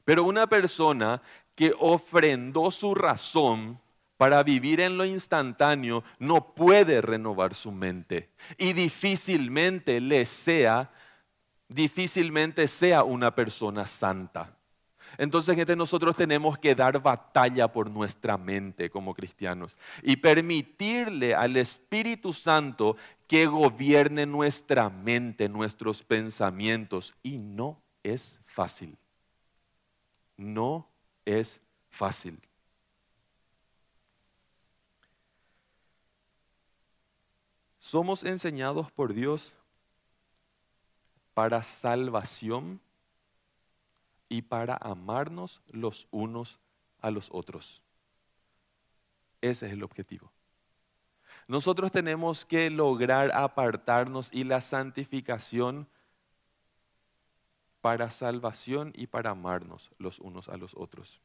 Pero 0.04 0.24
una 0.24 0.48
persona 0.48 1.22
que 1.54 1.76
ofrendó 1.78 2.72
su 2.72 2.96
razón 2.96 3.80
para 4.18 4.42
vivir 4.42 4.82
en 4.82 4.98
lo 4.98 5.06
instantáneo 5.06 6.04
no 6.18 6.56
puede 6.56 7.02
renovar 7.02 7.54
su 7.54 7.72
mente 7.72 8.32
y 8.58 8.74
difícilmente 8.74 10.02
le 10.02 10.26
sea 10.26 10.90
difícilmente 11.68 12.68
sea 12.68 13.04
una 13.04 13.36
persona 13.36 13.86
santa. 13.86 14.58
Entonces, 15.18 15.56
gente, 15.56 15.76
nosotros 15.76 16.16
tenemos 16.16 16.58
que 16.58 16.76
dar 16.76 17.02
batalla 17.02 17.72
por 17.72 17.90
nuestra 17.90 18.38
mente 18.38 18.90
como 18.90 19.14
cristianos 19.14 19.76
y 20.04 20.16
permitirle 20.18 21.36
al 21.36 21.58
Espíritu 21.58 22.34
Santo 22.34 22.96
que 23.28 23.46
gobierne 23.46 24.26
nuestra 24.26 24.90
mente, 24.90 25.50
nuestros 25.50 26.04
pensamientos. 26.04 27.14
Y 27.24 27.38
no 27.38 27.82
es 28.04 28.42
fácil. 28.46 28.98
No 30.38 30.88
es 31.26 31.62
fácil. 31.90 32.40
Somos 37.80 38.24
enseñados 38.24 38.92
por 38.92 39.14
Dios 39.14 39.56
para 41.34 41.64
salvación 41.64 42.80
y 44.30 44.44
para 44.44 44.78
amarnos 44.80 45.62
los 45.68 46.08
unos 46.12 46.60
a 47.02 47.12
los 47.12 47.30
otros. 47.32 47.82
Ese 49.42 49.68
es 49.68 49.74
el 49.74 49.84
objetivo. 49.84 50.32
Nosotros 51.48 51.92
tenemos 51.92 52.46
que 52.46 52.70
lograr 52.70 53.32
apartarnos 53.32 54.30
y 54.32 54.44
la 54.44 54.62
santificación 54.62 55.88
para 57.82 58.10
salvación 58.10 58.94
y 58.96 59.08
para 59.08 59.32
amarnos 59.32 59.90
los 59.98 60.20
unos 60.20 60.50
a 60.50 60.58
los 60.58 60.76
otros. 60.76 61.22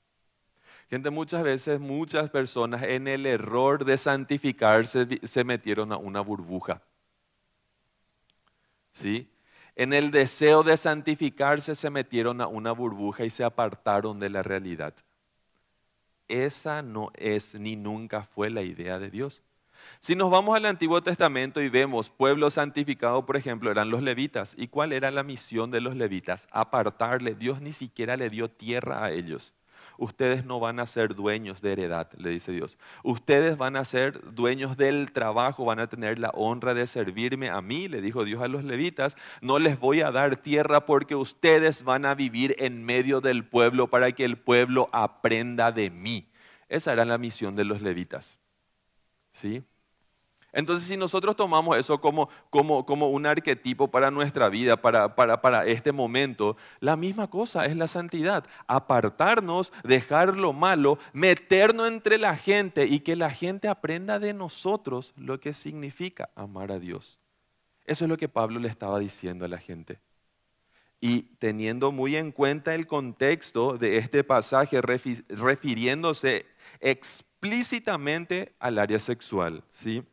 Gente, 0.89 1.11
muchas 1.11 1.43
veces, 1.43 1.81
muchas 1.81 2.31
personas 2.31 2.83
en 2.83 3.09
el 3.09 3.27
error 3.27 3.85
de 3.85 3.99
santificarse 3.99 5.21
se 5.27 5.45
metieron 5.45 5.93
a 5.93 5.97
una 5.97 6.21
burbuja. 6.21 6.83
¿Sí? 8.93 9.34
En 9.76 9.93
el 9.93 10.11
deseo 10.11 10.62
de 10.62 10.76
santificarse 10.76 11.75
se 11.75 11.90
metieron 11.90 12.40
a 12.40 12.47
una 12.47 12.73
burbuja 12.73 13.25
y 13.25 13.31
se 13.31 13.43
apartaron 13.43 14.21
de 14.21 14.31
la 14.31 14.43
realidad. 14.43 14.95
Esa 16.28 16.83
no 16.83 17.11
es 17.14 17.54
ni 17.54 17.76
nunca 17.76 18.23
fue 18.23 18.50
la 18.50 18.62
idea 18.62 18.99
de 18.99 19.11
Dios. 19.11 19.43
Si 20.00 20.14
nos 20.14 20.31
vamos 20.31 20.57
al 20.57 20.64
Antiguo 20.66 21.02
Testamento 21.02 21.61
y 21.61 21.69
vemos 21.69 22.09
pueblo 22.09 22.50
santificado, 22.50 23.26
por 23.26 23.37
ejemplo, 23.37 23.71
eran 23.71 23.90
los 23.90 24.02
levitas. 24.02 24.54
¿Y 24.57 24.69
cuál 24.69 24.93
era 24.93 25.11
la 25.11 25.23
misión 25.23 25.71
de 25.71 25.81
los 25.81 25.97
levitas? 25.97 26.49
Apartarle. 26.52 27.35
Dios 27.35 27.61
ni 27.61 27.73
siquiera 27.73 28.16
le 28.16 28.31
dio 28.31 28.49
tierra 28.50 29.04
a 29.04 29.11
ellos. 29.11 29.52
Ustedes 29.99 30.45
no 30.45 30.61
van 30.61 30.81
a 30.81 30.87
ser 30.87 31.15
dueños 31.15 31.61
de 31.61 31.73
heredad, 31.73 32.11
le 32.17 32.31
dice 32.31 32.53
Dios. 32.53 32.79
Ustedes 33.03 33.57
van 33.57 33.77
a 33.77 33.85
ser 33.85 34.35
dueños 34.35 34.77
del 34.77 35.13
trabajo, 35.13 35.65
van 35.65 35.81
a 35.81 35.87
tener 35.87 36.19
la 36.19 36.31
honra 36.31 36.75
de 36.75 36.87
servirme 36.87 37.51
a 37.51 37.61
mí, 37.61 37.89
le 37.89 38.01
dijo 38.01 38.25
Dios 38.25 38.43
a 38.43 38.49
los 38.49 38.65
levitas. 38.65 39.17
No 39.41 39.59
les 39.59 39.79
voy 39.79 40.01
a 40.01 40.11
dar 40.11 40.37
tierra 40.37 40.87
porque 40.87 41.15
ustedes 41.15 41.85
van 41.85 42.07
a 42.07 42.15
vivir 42.15 42.57
en 42.59 42.85
medio 42.85 43.21
del 43.21 43.45
pueblo 43.45 43.89
para 43.89 44.13
que 44.13 44.25
el 44.25 44.37
pueblo 44.37 44.89
aprenda 44.93 45.73
de 45.73 45.91
mí. 45.91 46.29
Esa 46.69 46.93
era 46.93 47.05
la 47.05 47.19
misión 47.19 47.57
de 47.57 47.65
los 47.65 47.83
levitas. 47.83 48.39
¿Sí? 49.33 49.63
Entonces, 50.55 50.87
si 50.87 50.97
nosotros 50.97 51.35
tomamos 51.35 51.77
eso 51.77 52.01
como, 52.01 52.29
un 52.53 53.27
arquetipo 53.27 53.89
para 53.89 54.13
nuestra 54.13 54.49
vida, 54.49 54.77
para, 54.77 55.15
para 55.15 55.67
este 55.67 55.91
momento, 55.91 56.57
la 56.79 56.97
misma 56.97 57.29
cosa 57.29 57.67
es 57.67 57.77
la 57.77 57.89
santidad. 57.89 58.47
Apartarnos, 58.69 59.73
dejar 59.83 60.37
lo 60.37 60.53
malo, 60.53 60.99
meternos 61.13 61.89
entre 61.89 62.19
la 62.19 62.37
gente 62.37 62.87
y 62.87 63.01
que 63.01 63.17
la 63.17 63.31
gente 63.31 63.67
aprenda 63.67 64.21
de 64.21 64.33
nosotros 64.33 65.13
lo 65.17 65.41
que 65.41 65.53
significa 65.53 66.31
amar 66.37 66.71
a 66.71 66.79
Dios. 66.79 67.19
Eso 67.85 68.05
es 68.05 68.09
lo 68.09 68.17
que 68.17 68.29
Pablo 68.29 68.61
le 68.61 68.69
estaba 68.69 69.01
diciendo 69.01 69.45
a 69.45 69.49
la 69.49 69.59
gente. 69.59 69.99
Y 71.01 71.23
teniendo 71.39 71.91
muy 71.91 72.15
en 72.15 72.31
cuenta 72.31 72.77
el 72.77 72.87
contexto 72.87 73.77
de 73.77 73.99
este 73.99 74.23
pasaje, 74.23 74.81
refiriéndose 74.81 76.47
explícitamente 76.79 78.55
al 78.61 78.79
área 78.79 79.01
sexual, 79.01 79.65
¿sí? 79.71 80.05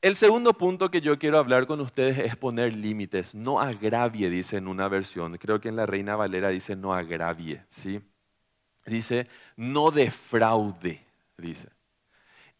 El 0.00 0.14
segundo 0.14 0.52
punto 0.54 0.92
que 0.92 1.00
yo 1.00 1.18
quiero 1.18 1.38
hablar 1.38 1.66
con 1.66 1.80
ustedes 1.80 2.18
es 2.18 2.36
poner 2.36 2.72
límites. 2.72 3.34
No 3.34 3.60
agravie, 3.60 4.30
dice 4.30 4.56
en 4.56 4.68
una 4.68 4.86
versión. 4.86 5.36
Creo 5.38 5.60
que 5.60 5.68
en 5.68 5.76
la 5.76 5.86
Reina 5.86 6.14
Valera 6.14 6.50
dice 6.50 6.76
no 6.76 6.94
agravie, 6.94 7.64
¿sí? 7.68 8.00
Dice 8.86 9.26
no 9.56 9.90
defraude, 9.90 11.04
dice. 11.36 11.68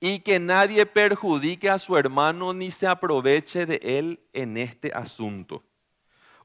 Y 0.00 0.18
que 0.20 0.40
nadie 0.40 0.84
perjudique 0.84 1.70
a 1.70 1.78
su 1.78 1.96
hermano 1.96 2.52
ni 2.52 2.72
se 2.72 2.88
aproveche 2.88 3.66
de 3.66 3.80
él 3.84 4.20
en 4.32 4.56
este 4.56 4.92
asunto. 4.92 5.62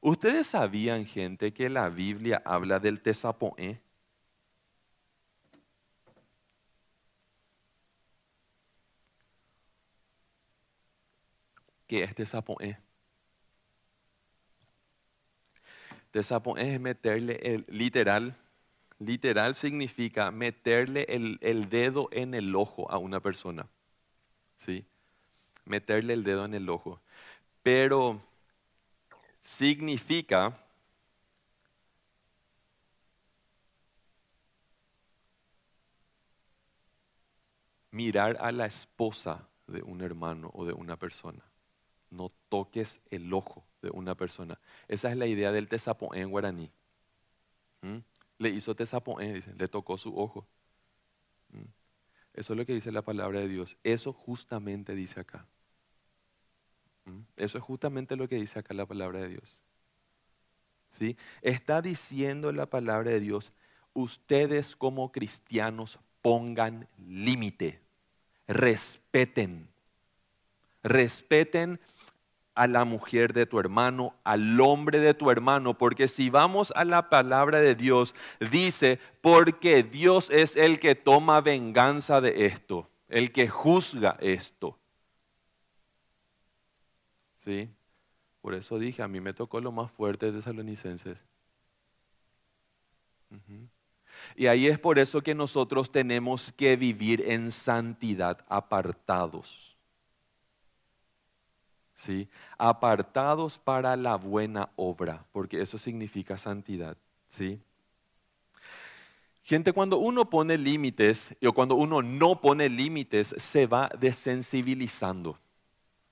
¿Ustedes 0.00 0.48
sabían, 0.48 1.06
gente, 1.06 1.52
que 1.52 1.68
la 1.70 1.88
Biblia 1.88 2.40
habla 2.44 2.78
del 2.78 3.00
tesapoé? 3.00 3.80
Es 12.02 12.14
desaponer. 12.14 12.78
Desaponer 16.12 16.66
es 16.66 16.80
meterle 16.80 17.40
el 17.42 17.64
literal. 17.68 18.36
Literal 18.98 19.54
significa 19.54 20.30
meterle 20.30 21.06
el, 21.08 21.68
dedo 21.68 22.08
en 22.12 22.34
el 22.34 22.54
ojo 22.54 22.90
a 22.90 22.98
una 22.98 23.20
persona. 23.20 23.68
¿Sí? 24.56 24.86
meterle 25.64 26.14
el 26.14 26.24
dedo 26.24 26.44
en 26.44 26.54
el 26.54 26.68
ojo, 26.68 27.00
pero 27.62 28.20
significa 29.40 30.54
mirar 37.90 38.36
a 38.40 38.52
la 38.52 38.66
esposa 38.66 39.48
de 39.66 39.82
un 39.82 40.02
hermano 40.02 40.50
o 40.52 40.64
de 40.64 40.72
una 40.72 40.96
persona. 40.96 41.42
No 42.14 42.30
toques 42.48 43.00
el 43.10 43.32
ojo 43.32 43.64
de 43.82 43.90
una 43.90 44.14
persona. 44.14 44.58
Esa 44.86 45.10
es 45.10 45.16
la 45.16 45.26
idea 45.26 45.50
del 45.50 45.68
tesapo 45.68 46.14
en 46.14 46.30
guaraní. 46.30 46.70
¿Mm? 47.82 47.98
Le 48.38 48.48
hizo 48.50 48.74
tesapoen, 48.76 49.34
dice, 49.34 49.52
le 49.54 49.68
tocó 49.68 49.98
su 49.98 50.16
ojo. 50.16 50.46
¿Mm? 51.50 51.64
Eso 52.34 52.52
es 52.52 52.56
lo 52.56 52.64
que 52.64 52.72
dice 52.72 52.92
la 52.92 53.02
palabra 53.02 53.40
de 53.40 53.48
Dios. 53.48 53.76
Eso 53.82 54.12
justamente 54.12 54.94
dice 54.94 55.20
acá. 55.20 55.46
¿Mm? 57.04 57.20
Eso 57.36 57.58
es 57.58 57.64
justamente 57.64 58.16
lo 58.16 58.28
que 58.28 58.36
dice 58.36 58.60
acá 58.60 58.74
la 58.74 58.86
palabra 58.86 59.20
de 59.20 59.28
Dios. 59.28 59.60
¿Sí? 60.92 61.16
Está 61.42 61.82
diciendo 61.82 62.52
la 62.52 62.66
palabra 62.66 63.10
de 63.10 63.18
Dios, 63.18 63.52
ustedes 63.92 64.76
como 64.76 65.10
cristianos 65.10 65.98
pongan 66.22 66.88
límite, 66.96 67.80
respeten, 68.46 69.68
respeten 70.84 71.80
a 72.54 72.66
la 72.66 72.84
mujer 72.84 73.32
de 73.32 73.46
tu 73.46 73.58
hermano, 73.58 74.14
al 74.24 74.60
hombre 74.60 75.00
de 75.00 75.14
tu 75.14 75.30
hermano, 75.30 75.76
porque 75.76 76.08
si 76.08 76.30
vamos 76.30 76.72
a 76.76 76.84
la 76.84 77.08
palabra 77.10 77.60
de 77.60 77.74
Dios, 77.74 78.14
dice, 78.50 78.98
porque 79.20 79.82
Dios 79.82 80.30
es 80.30 80.56
el 80.56 80.78
que 80.78 80.94
toma 80.94 81.40
venganza 81.40 82.20
de 82.20 82.46
esto, 82.46 82.88
el 83.08 83.32
que 83.32 83.48
juzga 83.48 84.16
esto. 84.20 84.78
¿Sí? 87.38 87.68
Por 88.40 88.54
eso 88.54 88.78
dije, 88.78 89.02
a 89.02 89.08
mí 89.08 89.20
me 89.20 89.34
tocó 89.34 89.60
lo 89.60 89.72
más 89.72 89.90
fuerte 89.90 90.26
de 90.26 90.32
Tesalonicenses. 90.32 91.18
Y 94.36 94.46
ahí 94.46 94.66
es 94.66 94.78
por 94.78 94.98
eso 94.98 95.22
que 95.22 95.34
nosotros 95.34 95.90
tenemos 95.90 96.52
que 96.52 96.76
vivir 96.76 97.22
en 97.26 97.50
santidad, 97.50 98.44
apartados. 98.48 99.73
Apartados 102.58 103.58
para 103.58 103.96
la 103.96 104.16
buena 104.16 104.70
obra, 104.76 105.24
porque 105.32 105.60
eso 105.60 105.78
significa 105.78 106.38
santidad. 106.38 106.96
¿Sí? 107.28 107.60
Gente, 109.44 109.72
cuando 109.72 109.98
uno 109.98 110.30
pone 110.30 110.56
límites 110.56 111.34
o 111.46 111.52
cuando 111.52 111.74
uno 111.74 112.00
no 112.00 112.40
pone 112.40 112.68
límites, 112.70 113.34
se 113.38 113.66
va 113.66 113.90
desensibilizando. 113.98 115.38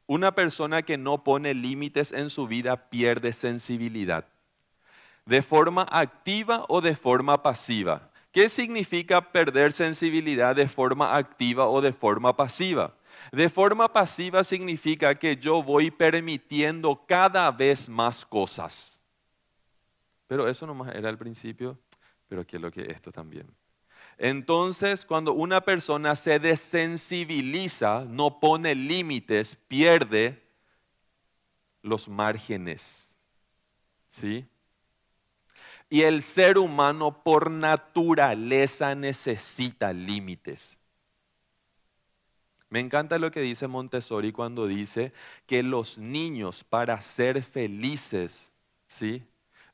Una 0.07 0.35
persona 0.35 0.83
que 0.83 0.99
no 0.99 1.25
pone 1.25 1.55
límites 1.55 2.13
en 2.13 2.29
su 2.29 2.47
vida 2.47 2.91
pierde 2.91 3.33
sensibilidad. 3.33 4.27
De 5.25 5.41
forma 5.41 5.87
activa 5.91 6.67
o 6.69 6.83
de 6.83 6.95
forma 6.95 7.43
pasiva. 7.43 8.11
¿Qué 8.33 8.51
significa 8.51 9.33
perder 9.33 9.73
sensibilidad 9.73 10.55
de 10.55 10.69
forma 10.69 11.17
activa 11.17 11.69
o 11.69 11.81
de 11.81 11.93
forma 11.93 12.37
pasiva? 12.37 12.95
De 13.31 13.49
forma 13.49 13.93
pasiva 13.93 14.43
significa 14.43 15.14
que 15.19 15.37
yo 15.37 15.62
voy 15.62 15.91
permitiendo 15.91 17.05
cada 17.07 17.50
vez 17.50 17.88
más 17.88 18.26
cosas. 18.26 19.00
Pero 20.26 20.49
eso 20.49 20.67
nomás 20.67 20.95
era 20.95 21.09
al 21.09 21.19
principio, 21.19 21.79
pero 22.26 22.47
¿qué 22.47 22.57
es 22.57 22.62
lo 22.62 22.71
que 22.71 22.91
esto 22.91 23.12
también? 23.12 23.47
Entonces, 24.19 25.05
cuando 25.05 25.33
una 25.33 25.61
persona 25.61 26.17
se 26.17 26.38
desensibiliza, 26.38 28.05
no 28.09 28.41
pone 28.41 28.75
límites, 28.75 29.57
pierde 29.69 30.43
los 31.83 32.09
márgenes. 32.09 33.17
¿Sí? 34.09 34.47
Y 35.88 36.03
el 36.03 36.23
ser 36.23 36.59
humano 36.59 37.23
por 37.23 37.51
naturaleza 37.51 38.94
necesita 38.94 39.92
límites. 39.92 40.79
Me 42.73 42.81
encanta 42.81 43.19
lo 43.19 43.31
que 43.31 43.43
dice 43.43 43.69
Montessori 43.69 44.33
cuando 44.33 44.67
dice 44.67 45.13
que 45.47 45.63
los 45.63 45.99
niños 45.99 46.65
para 46.65 46.99
ser 47.03 47.43
felices, 47.43 48.51
¿sí? 48.89 49.25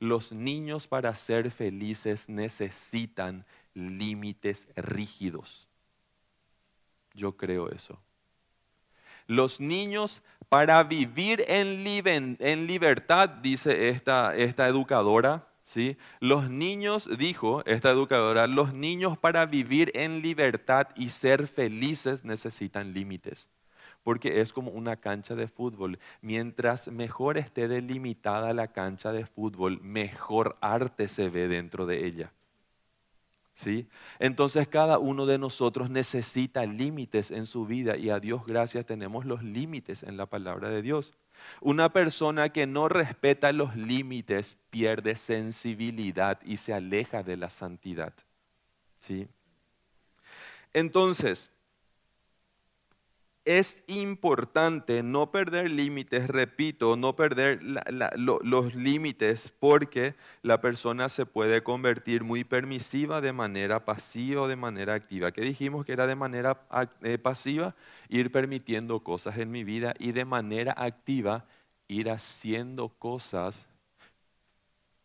Los 0.01 0.33
niños 0.33 0.89
para 0.89 1.15
ser 1.15 1.53
felices 1.53 2.29
necesitan 2.29 3.47
límites 3.73 4.67
rígidos. 4.75 5.69
Yo 7.15 7.37
creo 7.37 7.71
eso. 7.71 8.03
Los 9.29 9.61
niños 9.61 10.21
para 10.49 10.83
vivir 10.83 11.45
en, 11.47 11.85
libertad, 12.67 13.29
dice 13.29 13.91
esta, 13.91 14.35
esta 14.35 14.67
educadora, 14.67 15.47
¿sí? 15.69 15.97
Los 16.21 16.51
niños, 16.51 17.09
dijo 17.19 17.63
esta 17.67 17.91
educadora, 17.91 18.47
los 18.47 18.73
niños 18.73 19.19
para 19.19 19.45
vivir 19.47 19.93
en 19.95 20.23
libertad 20.23 20.89
y 20.97 21.11
ser 21.11 21.47
felices 21.47 22.25
necesitan 22.25 22.95
límites 22.95 23.51
porque 24.05 24.41
es 24.41 24.55
como 24.55 24.71
una 24.71 24.97
cancha 24.97 25.35
de 25.35 25.49
fútbol. 25.49 25.99
Mientras 26.23 26.89
mejor 26.89 27.37
esté 27.37 27.69
delimitada 27.69 28.55
la 28.55 28.69
cancha 28.69 29.13
de 29.13 29.27
fútbol, 29.27 29.83
mejor 29.83 30.57
arte 30.63 31.09
se 31.09 31.29
ve 31.29 31.47
dentro 31.47 31.85
de 31.85 32.07
ella. 32.07 32.33
¿Sí? 33.53 33.87
Entonces 34.19 34.67
cada 34.69 34.99
uno 34.99 35.27
de 35.27 35.37
nosotros 35.37 35.91
necesita 35.91 36.65
límites 36.65 37.31
en 37.31 37.45
su 37.45 37.67
vida 37.67 37.99
y 37.99 38.09
a 38.09 38.19
Dios 38.19 38.47
gracias 38.47 38.87
tenemos 38.87 39.27
los 39.27 39.43
límites 39.43 40.05
en 40.05 40.17
la 40.17 40.25
palabra 40.25 40.71
de 40.71 40.81
Dios. 40.81 41.13
Una 41.61 41.93
persona 41.93 42.51
que 42.51 42.67
no 42.67 42.89
respeta 42.89 43.53
los 43.53 43.77
límites 43.77 44.57
pierde 44.71 45.17
sensibilidad 45.17 46.41
y 46.45 46.59
se 46.59 46.73
aleja 46.75 47.23
de 47.23 47.37
la 47.37 47.51
santidad. 47.51 48.13
¿Sí? 48.99 49.29
Entonces, 50.73 51.51
es 53.49 53.83
importante 53.87 55.03
no 55.03 55.31
perder 55.31 55.71
límites, 55.71 56.29
repito, 56.29 56.99
no 56.99 57.17
perder 57.17 57.61
los 57.63 58.75
límites 58.75 59.51
porque 59.59 60.17
la 60.43 60.61
persona 60.61 61.09
se 61.09 61.25
puede 61.25 61.63
convertir 61.63 62.25
muy 62.25 62.45
permisiva 62.45 63.23
de 63.23 63.33
manera 63.33 63.87
pasiva 63.87 64.43
o 64.43 64.49
de 64.49 64.57
manera 64.57 64.93
activa. 64.93 65.33
¿Qué 65.33 65.41
dijimos 65.41 65.87
que 65.87 65.93
era 65.93 66.07
de 66.07 66.15
manera 66.15 66.61
eh, 67.01 67.17
pasiva? 67.17 67.75
Ir 68.11 68.31
permitiendo 68.31 69.03
cosas 69.03 69.39
en 69.39 69.51
mi 69.51 69.65
vida 69.65 69.95
y 69.99 70.13
de 70.13 70.27
manera 70.27 70.75
activa 70.77 71.47
ir 71.89 72.11
haciendo 72.11 72.91
cosas 72.91 73.67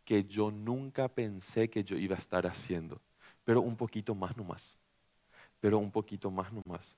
que 0.03 0.25
yo 0.25 0.51
nunca 0.51 1.07
pensé 1.07 1.69
que 1.69 1.85
yo 1.85 1.95
iba 1.95 2.17
a 2.17 2.19
estar 2.19 2.45
haciendo, 2.45 2.99
pero 3.45 3.61
un 3.61 3.77
poquito 3.77 4.13
más 4.13 4.35
nomás, 4.35 4.77
pero 5.61 5.77
un 5.77 5.91
poquito 5.91 6.29
más 6.29 6.51
nomás 6.51 6.97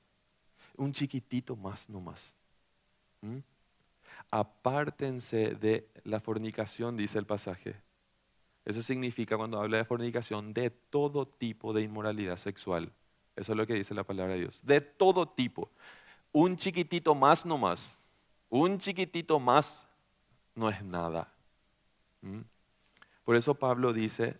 un 0.77 0.91
chiquitito 0.91 1.55
más 1.55 1.89
nomás. 1.89 2.35
¿Mm? 3.21 3.39
Apártense 4.31 5.55
de 5.55 5.87
la 6.03 6.19
fornicación, 6.19 6.97
dice 6.97 7.19
el 7.19 7.25
pasaje. 7.25 7.75
Eso 8.65 8.81
significa 8.81 9.37
cuando 9.37 9.61
habla 9.61 9.77
de 9.77 9.85
fornicación, 9.85 10.53
de 10.53 10.71
todo 10.71 11.27
tipo 11.27 11.73
de 11.73 11.83
inmoralidad 11.83 12.37
sexual. 12.37 12.91
Eso 13.35 13.51
es 13.51 13.57
lo 13.57 13.67
que 13.67 13.75
dice 13.75 13.93
la 13.93 14.03
palabra 14.03 14.33
de 14.33 14.41
Dios. 14.41 14.59
De 14.63 14.81
todo 14.81 15.27
tipo. 15.27 15.69
Un 16.31 16.57
chiquitito 16.57 17.13
más 17.13 17.45
nomás. 17.45 17.99
Un 18.49 18.79
chiquitito 18.79 19.39
más 19.39 19.87
no 20.55 20.69
es 20.69 20.83
nada. 20.83 21.31
¿Mm? 22.21 22.41
Por 23.23 23.35
eso 23.35 23.55
Pablo 23.55 23.93
dice, 23.93 24.37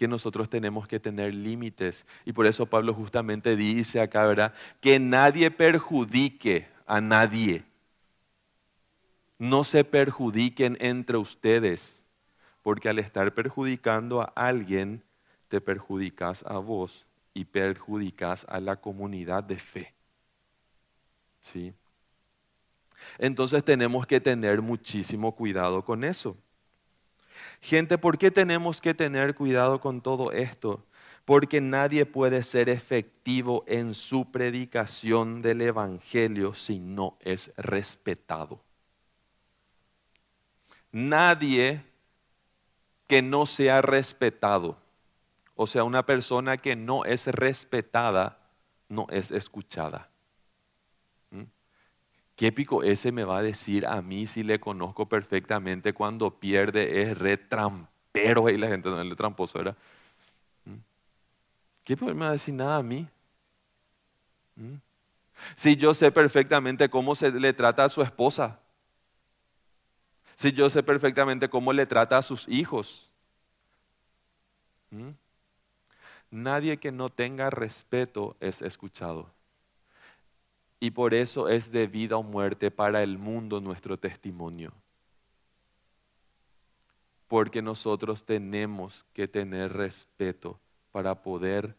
que 0.00 0.08
nosotros 0.08 0.48
tenemos 0.48 0.88
que 0.88 0.98
tener 0.98 1.34
límites. 1.34 2.06
Y 2.24 2.32
por 2.32 2.46
eso 2.46 2.64
Pablo 2.64 2.94
justamente 2.94 3.54
dice 3.54 4.00
acá, 4.00 4.24
¿verdad? 4.24 4.54
Que 4.80 4.98
nadie 4.98 5.50
perjudique 5.50 6.66
a 6.86 7.02
nadie. 7.02 7.64
No 9.38 9.62
se 9.62 9.84
perjudiquen 9.84 10.78
entre 10.80 11.18
ustedes, 11.18 12.06
porque 12.62 12.88
al 12.88 12.98
estar 12.98 13.34
perjudicando 13.34 14.22
a 14.22 14.32
alguien, 14.36 15.04
te 15.48 15.60
perjudicas 15.60 16.46
a 16.46 16.56
vos 16.56 17.04
y 17.34 17.44
perjudicas 17.44 18.46
a 18.48 18.58
la 18.58 18.76
comunidad 18.76 19.44
de 19.44 19.58
fe. 19.58 19.92
¿Sí? 21.42 21.74
Entonces 23.18 23.62
tenemos 23.62 24.06
que 24.06 24.18
tener 24.18 24.62
muchísimo 24.62 25.36
cuidado 25.36 25.84
con 25.84 26.04
eso. 26.04 26.38
Gente, 27.60 27.98
¿por 27.98 28.18
qué 28.18 28.30
tenemos 28.30 28.80
que 28.80 28.94
tener 28.94 29.34
cuidado 29.34 29.80
con 29.80 30.00
todo 30.00 30.32
esto? 30.32 30.84
Porque 31.24 31.60
nadie 31.60 32.06
puede 32.06 32.42
ser 32.42 32.68
efectivo 32.68 33.64
en 33.66 33.94
su 33.94 34.30
predicación 34.30 35.42
del 35.42 35.60
Evangelio 35.60 36.54
si 36.54 36.78
no 36.78 37.16
es 37.20 37.52
respetado. 37.56 38.60
Nadie 40.92 41.84
que 43.06 43.22
no 43.22 43.46
sea 43.46 43.82
respetado, 43.82 44.78
o 45.54 45.66
sea, 45.66 45.84
una 45.84 46.06
persona 46.06 46.56
que 46.56 46.76
no 46.76 47.04
es 47.04 47.26
respetada, 47.26 48.38
no 48.88 49.06
es 49.10 49.30
escuchada. 49.30 50.09
¿Qué 52.40 52.52
pico 52.52 52.82
ese 52.82 53.12
me 53.12 53.24
va 53.24 53.36
a 53.36 53.42
decir 53.42 53.84
a 53.84 54.00
mí 54.00 54.26
si 54.26 54.42
le 54.42 54.58
conozco 54.58 55.06
perfectamente 55.06 55.92
cuando 55.92 56.40
pierde 56.40 57.02
es 57.02 57.18
re 57.18 57.36
trampero 57.36 58.48
y 58.48 58.56
la 58.56 58.66
gente 58.66 58.88
no 58.88 58.98
es 59.02 59.14
tramposo, 59.14 59.60
era? 59.60 59.76
¿Mm? 60.64 60.76
¿Qué 61.84 61.98
pico 61.98 62.06
me 62.06 62.24
va 62.24 62.28
a 62.28 62.32
decir 62.32 62.54
nada 62.54 62.76
a 62.78 62.82
mí? 62.82 63.06
¿Mm? 64.56 64.76
Si 65.54 65.76
yo 65.76 65.92
sé 65.92 66.10
perfectamente 66.10 66.88
cómo 66.88 67.14
se 67.14 67.30
le 67.30 67.52
trata 67.52 67.84
a 67.84 67.90
su 67.90 68.00
esposa, 68.00 68.58
si 70.34 70.50
yo 70.50 70.70
sé 70.70 70.82
perfectamente 70.82 71.50
cómo 71.50 71.74
le 71.74 71.84
trata 71.84 72.16
a 72.16 72.22
sus 72.22 72.48
hijos. 72.48 73.12
¿Mm? 74.88 75.10
Nadie 76.30 76.78
que 76.78 76.90
no 76.90 77.10
tenga 77.10 77.50
respeto 77.50 78.34
es 78.40 78.62
escuchado. 78.62 79.30
Y 80.80 80.92
por 80.92 81.12
eso 81.12 81.50
es 81.50 81.70
de 81.70 81.86
vida 81.86 82.16
o 82.16 82.22
muerte 82.22 82.70
para 82.70 83.02
el 83.02 83.18
mundo 83.18 83.60
nuestro 83.60 83.98
testimonio. 83.98 84.72
Porque 87.28 87.60
nosotros 87.60 88.24
tenemos 88.24 89.04
que 89.12 89.28
tener 89.28 89.74
respeto 89.74 90.58
para 90.90 91.22
poder 91.22 91.76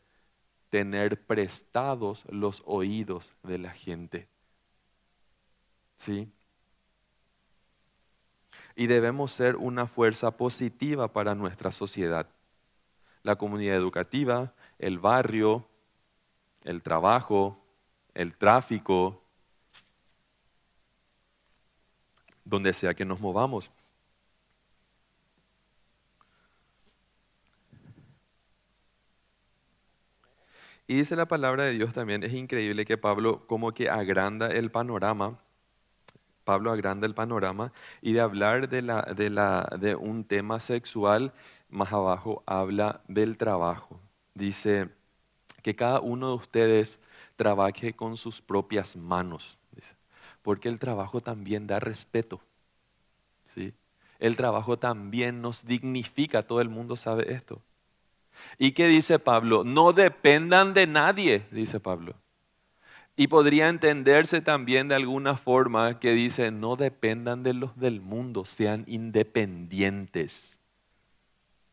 tener 0.70 1.26
prestados 1.26 2.24
los 2.30 2.62
oídos 2.66 3.34
de 3.44 3.58
la 3.58 3.72
gente. 3.72 4.28
¿Sí? 5.96 6.32
Y 8.76 8.88
debemos 8.88 9.32
ser 9.32 9.58
una 9.58 9.88
fuerza 9.88 10.32
positiva 10.38 11.12
para 11.12 11.36
nuestra 11.36 11.72
sociedad. 11.72 12.28
La 13.24 13.36
comunidad 13.36 13.76
educativa, 13.76 14.54
el 14.80 15.00
barrio, 15.00 15.68
el 16.64 16.82
trabajo, 16.82 17.61
el 18.14 18.36
tráfico, 18.36 19.22
donde 22.44 22.74
sea 22.74 22.94
que 22.94 23.06
nos 23.06 23.20
movamos. 23.20 23.72
Y 30.88 30.96
dice 30.96 31.16
la 31.16 31.26
palabra 31.26 31.64
de 31.64 31.72
Dios 31.72 31.94
también, 31.94 32.22
es 32.24 32.34
increíble 32.34 32.84
que 32.86 32.98
Pablo 32.98 33.48
como 33.48 33.72
que 33.72 33.90
agranda 33.90 34.48
el 34.48 34.72
panorama, 34.72 35.40
Pablo 36.44 36.72
agranda 36.72 37.08
el 37.08 37.16
panorama 37.16 37.72
y 38.02 38.12
de 38.12 38.20
hablar 38.20 38.68
de, 38.68 38.82
la, 38.82 39.02
de, 39.04 39.30
la, 39.30 39.70
de 39.80 39.96
un 39.96 40.26
tema 40.26 40.60
sexual, 40.60 41.34
más 41.70 41.94
abajo 41.94 42.44
habla 42.46 43.02
del 43.08 43.38
trabajo. 43.38 44.02
Dice 44.34 44.90
que 45.62 45.76
cada 45.76 46.00
uno 46.00 46.30
de 46.30 46.36
ustedes 46.36 47.00
trabaje 47.36 47.94
con 47.94 48.18
sus 48.18 48.42
propias 48.42 48.96
manos, 48.96 49.58
porque 50.42 50.70
el 50.70 50.80
trabajo 50.80 51.22
también 51.22 51.68
da 51.68 51.80
respeto. 51.80 52.42
¿sí? 53.54 53.74
El 54.20 54.36
trabajo 54.36 54.78
también 54.78 55.42
nos 55.42 55.66
dignifica, 55.66 56.42
todo 56.42 56.62
el 56.62 56.70
mundo 56.70 56.96
sabe 56.96 57.34
esto. 57.34 57.62
¿Y 58.58 58.72
qué 58.72 58.88
dice 58.88 59.20
Pablo? 59.20 59.64
No 59.64 59.94
dependan 59.94 60.74
de 60.74 60.88
nadie, 60.88 61.46
dice 61.52 61.80
Pablo. 61.80 62.16
Y 63.16 63.28
podría 63.28 63.70
entenderse 63.70 64.42
también 64.42 64.88
de 64.88 64.96
alguna 64.96 65.36
forma 65.36 66.00
que 66.00 66.14
dice, 66.14 66.50
no 66.50 66.76
dependan 66.76 67.44
de 67.44 67.54
los 67.54 67.78
del 67.78 68.02
mundo, 68.02 68.46
sean 68.46 68.84
independientes. 68.88 70.60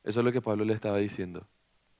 Eso 0.04 0.20
es 0.20 0.24
lo 0.24 0.32
que 0.32 0.42
Pablo 0.42 0.64
le 0.64 0.74
estaba 0.74 0.98
diciendo. 0.98 1.46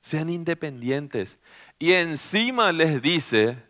Sean 0.09 0.31
independientes. 0.31 1.39
Y 1.79 1.93
encima 1.93 2.73
les 2.73 3.03
dice, 3.03 3.63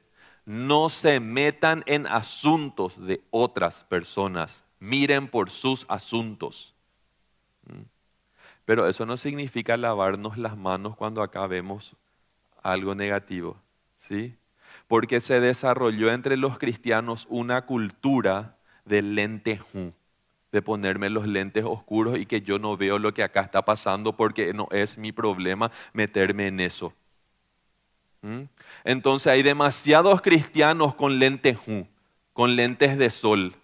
no 0.47 0.89
se 0.89 1.19
metan 1.19 1.83
en 1.87 2.07
asuntos 2.07 2.95
de 2.97 3.21
otras 3.31 3.83
personas, 3.83 4.63
miren 4.79 5.27
por 5.27 5.51
sus 5.51 5.85
asuntos. 5.89 6.77
¿Mm? 7.67 7.83
Pero 8.65 8.87
eso 8.87 9.05
no 9.05 9.17
significa 9.17 9.77
lavarnos 9.77 10.39
las 10.39 10.57
manos 10.57 10.95
cuando 10.95 11.23
acá 11.23 11.45
vemos 11.49 11.97
algo 12.63 12.95
negativo, 12.95 13.61
¿sí? 13.97 14.37
Porque 14.87 15.21
se 15.21 15.41
desarrolló 15.41 16.13
entre 16.13 16.37
los 16.37 16.57
cristianos 16.57 17.27
una 17.29 17.67
cultura 17.67 18.59
del 18.85 19.17
lentejú, 19.17 19.93
de 20.53 20.63
ponerme 20.63 21.11
los 21.11 21.27
lentes 21.27 21.65
oscuros 21.65 22.19
y 22.19 22.27
que 22.27 22.41
yo 22.41 22.59
no 22.59 22.77
veo 22.77 22.99
lo 22.99 23.13
que 23.13 23.23
acá 23.23 23.41
está 23.43 23.65
pasando 23.65 24.17
porque 24.17 24.53
no 24.55 24.69
es 24.71 24.97
mi 24.99 25.13
problema 25.13 25.71
meterme 25.93 26.47
en 26.47 26.61
eso. 26.61 26.93
¿Mm? 28.23 28.43
Entonces 28.85 29.33
hay 29.33 29.43
demasiados 29.43 30.23
cristianos 30.23 30.95
con 30.95 31.19
lentejú, 31.19 31.87
con 32.33 32.57
lentes 32.57 32.99
de 32.99 33.11
sol 33.11 33.55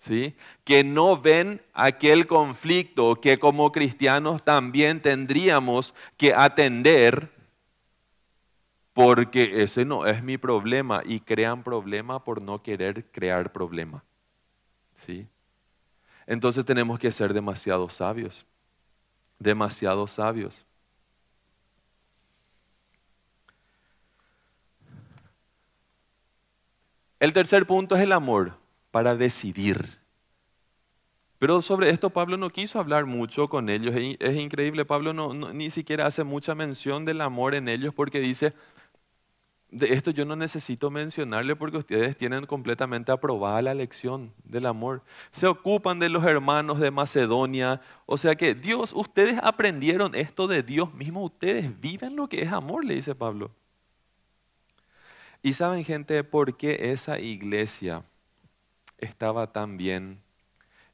¿sí? 0.00 0.34
que 0.64 0.82
no 0.82 1.20
ven 1.20 1.62
aquel 1.72 2.26
conflicto 2.26 3.20
que 3.20 3.38
como 3.38 3.70
cristianos 3.70 4.42
también 4.42 5.00
tendríamos 5.00 5.94
que 6.16 6.34
atender 6.34 7.30
porque 8.92 9.62
ese 9.62 9.84
no 9.84 10.06
es 10.06 10.22
mi 10.22 10.36
problema 10.36 11.02
y 11.04 11.20
crean 11.20 11.62
problema 11.62 12.24
por 12.24 12.42
no 12.42 12.62
querer 12.62 13.04
crear 13.12 13.52
problema. 13.52 14.02
¿sí? 14.94 15.26
Entonces 16.30 16.64
tenemos 16.64 17.00
que 17.00 17.10
ser 17.10 17.34
demasiado 17.34 17.88
sabios, 17.88 18.46
demasiado 19.40 20.06
sabios. 20.06 20.64
El 27.18 27.32
tercer 27.32 27.66
punto 27.66 27.96
es 27.96 28.02
el 28.02 28.12
amor 28.12 28.52
para 28.92 29.16
decidir. 29.16 29.98
Pero 31.40 31.62
sobre 31.62 31.90
esto 31.90 32.10
Pablo 32.10 32.36
no 32.36 32.50
quiso 32.50 32.78
hablar 32.78 33.06
mucho 33.06 33.48
con 33.48 33.68
ellos. 33.68 33.92
Es 34.20 34.36
increíble, 34.36 34.84
Pablo 34.84 35.12
no, 35.12 35.34
ni 35.34 35.68
siquiera 35.68 36.06
hace 36.06 36.22
mucha 36.22 36.54
mención 36.54 37.04
del 37.04 37.22
amor 37.22 37.56
en 37.56 37.68
ellos 37.68 37.92
porque 37.92 38.20
dice, 38.20 38.54
de 39.70 39.92
esto 39.92 40.10
yo 40.10 40.24
no 40.24 40.34
necesito 40.34 40.90
mencionarle 40.90 41.54
porque 41.54 41.76
ustedes 41.76 42.16
tienen 42.16 42.44
completamente 42.46 43.12
aprobada 43.12 43.62
la 43.62 43.74
lección 43.74 44.32
del 44.44 44.66
amor. 44.66 45.02
Se 45.30 45.46
ocupan 45.46 46.00
de 46.00 46.08
los 46.08 46.24
hermanos 46.24 46.80
de 46.80 46.90
Macedonia. 46.90 47.80
O 48.06 48.18
sea 48.18 48.34
que 48.34 48.54
Dios, 48.54 48.92
ustedes 48.92 49.38
aprendieron 49.42 50.14
esto 50.14 50.48
de 50.48 50.62
Dios 50.62 50.92
mismo, 50.94 51.24
ustedes 51.24 51.80
viven 51.80 52.16
lo 52.16 52.28
que 52.28 52.42
es 52.42 52.52
amor, 52.52 52.84
le 52.84 52.94
dice 52.94 53.14
Pablo. 53.14 53.52
Y 55.42 55.52
saben 55.52 55.84
gente, 55.84 56.22
¿por 56.24 56.56
qué 56.56 56.92
esa 56.92 57.18
iglesia 57.18 58.02
estaba 58.98 59.52
tan 59.52 59.76
bien 59.76 60.20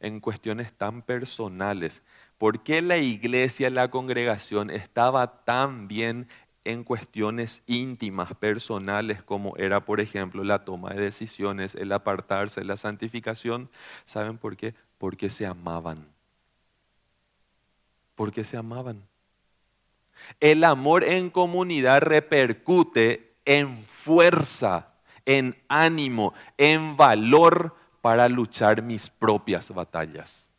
en 0.00 0.20
cuestiones 0.20 0.72
tan 0.74 1.02
personales? 1.02 2.02
¿Por 2.38 2.62
qué 2.62 2.82
la 2.82 2.98
iglesia, 2.98 3.70
la 3.70 3.90
congregación 3.90 4.70
estaba 4.70 5.44
tan 5.44 5.88
bien 5.88 6.28
en 6.66 6.84
cuestiones 6.84 7.62
íntimas, 7.66 8.34
personales, 8.34 9.22
como 9.22 9.56
era, 9.56 9.84
por 9.84 10.00
ejemplo, 10.00 10.44
la 10.44 10.64
toma 10.64 10.90
de 10.90 11.00
decisiones, 11.00 11.74
el 11.74 11.92
apartarse, 11.92 12.64
la 12.64 12.76
santificación? 12.76 13.70
¿Saben 14.04 14.36
por 14.36 14.56
qué? 14.56 14.74
Porque 14.98 15.30
se 15.30 15.46
amaban. 15.46 16.06
Porque 18.14 18.44
se 18.44 18.56
amaban. 18.56 19.02
El 20.40 20.64
amor 20.64 21.04
en 21.04 21.30
comunidad 21.30 22.02
repercute 22.02 23.34
en 23.44 23.84
fuerza, 23.84 24.94
en 25.24 25.56
ánimo, 25.68 26.34
en 26.58 26.96
valor 26.96 27.76
para 28.00 28.28
luchar 28.28 28.82
mis 28.82 29.08
propias 29.08 29.70
batallas, 29.72 30.50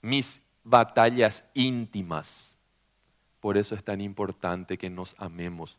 mis 0.00 0.40
batallas 0.64 1.44
íntimas. 1.54 2.51
Por 3.42 3.58
eso 3.58 3.74
es 3.74 3.82
tan 3.82 4.00
importante 4.00 4.78
que 4.78 4.88
nos 4.88 5.16
amemos, 5.18 5.76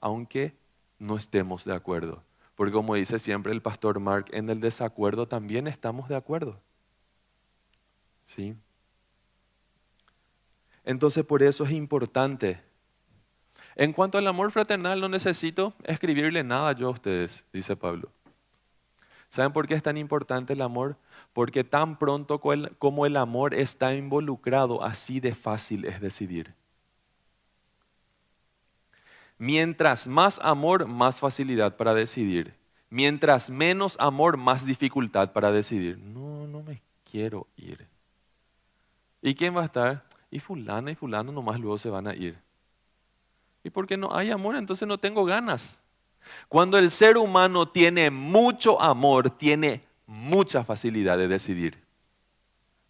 aunque 0.00 0.54
no 0.98 1.16
estemos 1.16 1.64
de 1.64 1.74
acuerdo. 1.74 2.22
Porque 2.56 2.74
como 2.74 2.94
dice 2.94 3.18
siempre 3.18 3.52
el 3.52 3.62
pastor 3.62 4.00
Mark, 4.00 4.26
en 4.32 4.50
el 4.50 4.60
desacuerdo 4.60 5.26
también 5.26 5.66
estamos 5.66 6.10
de 6.10 6.16
acuerdo. 6.16 6.60
¿Sí? 8.26 8.54
Entonces 10.84 11.24
por 11.24 11.42
eso 11.42 11.64
es 11.64 11.70
importante. 11.70 12.60
En 13.74 13.94
cuanto 13.94 14.18
al 14.18 14.26
amor 14.26 14.52
fraternal, 14.52 15.00
no 15.00 15.08
necesito 15.08 15.72
escribirle 15.84 16.44
nada 16.44 16.72
yo 16.72 16.88
a 16.88 16.90
ustedes, 16.90 17.46
dice 17.50 17.76
Pablo. 17.76 18.12
¿Saben 19.30 19.54
por 19.54 19.66
qué 19.66 19.72
es 19.72 19.82
tan 19.82 19.96
importante 19.96 20.52
el 20.52 20.60
amor? 20.60 20.98
Porque 21.32 21.64
tan 21.64 21.98
pronto 21.98 22.42
como 22.78 23.06
el 23.06 23.16
amor 23.16 23.54
está 23.54 23.94
involucrado, 23.94 24.84
así 24.84 25.18
de 25.18 25.34
fácil 25.34 25.86
es 25.86 26.02
decidir. 26.02 26.57
Mientras 29.38 30.08
más 30.08 30.40
amor, 30.42 30.86
más 30.86 31.20
facilidad 31.20 31.76
para 31.76 31.94
decidir. 31.94 32.54
Mientras 32.90 33.50
menos 33.50 33.96
amor, 34.00 34.36
más 34.36 34.64
dificultad 34.64 35.32
para 35.32 35.52
decidir. 35.52 35.98
No, 35.98 36.46
no 36.46 36.62
me 36.62 36.82
quiero 37.08 37.46
ir. 37.56 37.86
¿Y 39.22 39.34
quién 39.34 39.56
va 39.56 39.62
a 39.62 39.66
estar? 39.66 40.04
Y 40.30 40.40
fulana 40.40 40.90
y 40.90 40.94
fulano 40.94 41.32
nomás 41.32 41.60
luego 41.60 41.78
se 41.78 41.90
van 41.90 42.06
a 42.06 42.14
ir. 42.14 42.38
Y 43.62 43.70
porque 43.70 43.96
no 43.96 44.14
hay 44.14 44.30
amor, 44.30 44.56
entonces 44.56 44.86
no 44.86 44.98
tengo 44.98 45.24
ganas. 45.24 45.80
Cuando 46.48 46.78
el 46.78 46.90
ser 46.90 47.16
humano 47.16 47.68
tiene 47.68 48.10
mucho 48.10 48.80
amor, 48.80 49.30
tiene 49.30 49.82
mucha 50.06 50.64
facilidad 50.64 51.18
de 51.18 51.28
decidir. 51.28 51.87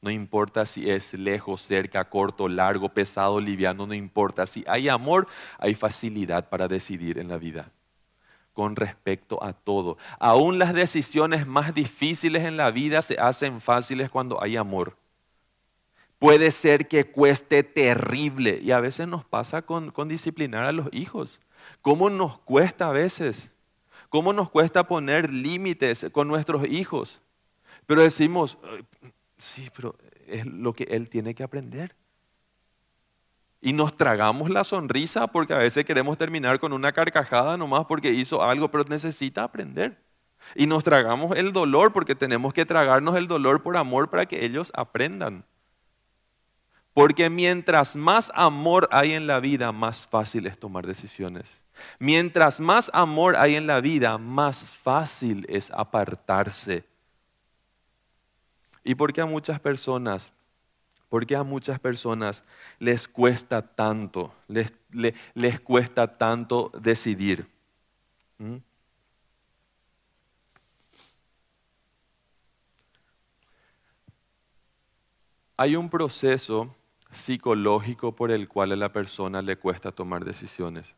No 0.00 0.10
importa 0.10 0.64
si 0.64 0.88
es 0.88 1.12
lejos, 1.14 1.60
cerca, 1.62 2.08
corto, 2.08 2.48
largo, 2.48 2.88
pesado, 2.88 3.40
liviano, 3.40 3.86
no 3.86 3.94
importa. 3.94 4.46
Si 4.46 4.64
hay 4.68 4.88
amor, 4.88 5.26
hay 5.58 5.74
facilidad 5.74 6.48
para 6.48 6.68
decidir 6.68 7.18
en 7.18 7.28
la 7.28 7.38
vida 7.38 7.72
con 8.58 8.74
respecto 8.74 9.42
a 9.42 9.52
todo. 9.52 9.98
Aún 10.18 10.58
las 10.58 10.74
decisiones 10.74 11.46
más 11.46 11.74
difíciles 11.74 12.44
en 12.44 12.56
la 12.56 12.72
vida 12.72 13.02
se 13.02 13.16
hacen 13.18 13.60
fáciles 13.60 14.10
cuando 14.10 14.42
hay 14.42 14.56
amor. 14.56 14.96
Puede 16.18 16.50
ser 16.50 16.88
que 16.88 17.04
cueste 17.04 17.62
terrible 17.62 18.58
y 18.60 18.72
a 18.72 18.80
veces 18.80 19.06
nos 19.06 19.24
pasa 19.24 19.62
con, 19.62 19.92
con 19.92 20.08
disciplinar 20.08 20.64
a 20.64 20.72
los 20.72 20.88
hijos. 20.92 21.40
¿Cómo 21.82 22.10
nos 22.10 22.38
cuesta 22.40 22.88
a 22.88 22.92
veces? 22.92 23.52
¿Cómo 24.08 24.32
nos 24.32 24.50
cuesta 24.50 24.88
poner 24.88 25.32
límites 25.32 26.06
con 26.10 26.26
nuestros 26.26 26.66
hijos? 26.66 27.20
Pero 27.86 28.02
decimos, 28.02 28.58
sí, 29.38 29.68
pero 29.74 29.96
es 30.26 30.46
lo 30.46 30.72
que 30.72 30.84
él 30.84 31.08
tiene 31.08 31.34
que 31.34 31.42
aprender. 31.42 31.94
Y 33.60 33.72
nos 33.72 33.96
tragamos 33.96 34.50
la 34.50 34.62
sonrisa 34.62 35.26
porque 35.26 35.54
a 35.54 35.58
veces 35.58 35.84
queremos 35.84 36.16
terminar 36.16 36.60
con 36.60 36.72
una 36.72 36.92
carcajada 36.92 37.56
nomás 37.56 37.86
porque 37.86 38.12
hizo 38.12 38.42
algo, 38.42 38.70
pero 38.70 38.84
necesita 38.84 39.42
aprender. 39.42 40.00
Y 40.54 40.66
nos 40.66 40.84
tragamos 40.84 41.36
el 41.36 41.52
dolor 41.52 41.92
porque 41.92 42.14
tenemos 42.14 42.54
que 42.54 42.64
tragarnos 42.64 43.16
el 43.16 43.26
dolor 43.26 43.62
por 43.62 43.76
amor 43.76 44.10
para 44.10 44.26
que 44.26 44.44
ellos 44.44 44.70
aprendan. 44.74 45.44
Porque 46.94 47.30
mientras 47.30 47.96
más 47.96 48.30
amor 48.34 48.88
hay 48.90 49.12
en 49.12 49.26
la 49.26 49.40
vida, 49.40 49.72
más 49.72 50.06
fácil 50.06 50.46
es 50.46 50.58
tomar 50.58 50.86
decisiones. 50.86 51.62
Mientras 51.98 52.60
más 52.60 52.90
amor 52.92 53.36
hay 53.36 53.56
en 53.56 53.66
la 53.66 53.80
vida, 53.80 54.18
más 54.18 54.70
fácil 54.70 55.46
es 55.48 55.70
apartarse. 55.70 56.87
¿Y 58.88 58.94
por 58.94 59.12
qué 59.12 59.20
a 59.20 59.26
muchas 59.26 59.60
personas 59.60 60.32
¿Por 61.10 61.26
qué 61.26 61.36
a 61.36 61.42
muchas 61.42 61.78
personas 61.78 62.42
les 62.78 63.06
cuesta 63.08 63.62
tanto, 63.62 64.34
les, 64.46 64.72
les, 65.34 65.60
cuesta 65.60 66.18
tanto 66.18 66.70
decidir? 66.78 67.46
¿Mm? 68.38 68.56
Hay 75.56 75.76
un 75.76 75.88
proceso 75.88 76.74
psicológico 77.10 78.14
por 78.14 78.30
el 78.30 78.48
cual 78.48 78.72
a 78.72 78.76
la 78.76 78.92
persona 78.92 79.40
le 79.40 79.56
cuesta 79.56 79.92
tomar 79.92 80.24
decisiones. 80.26 80.94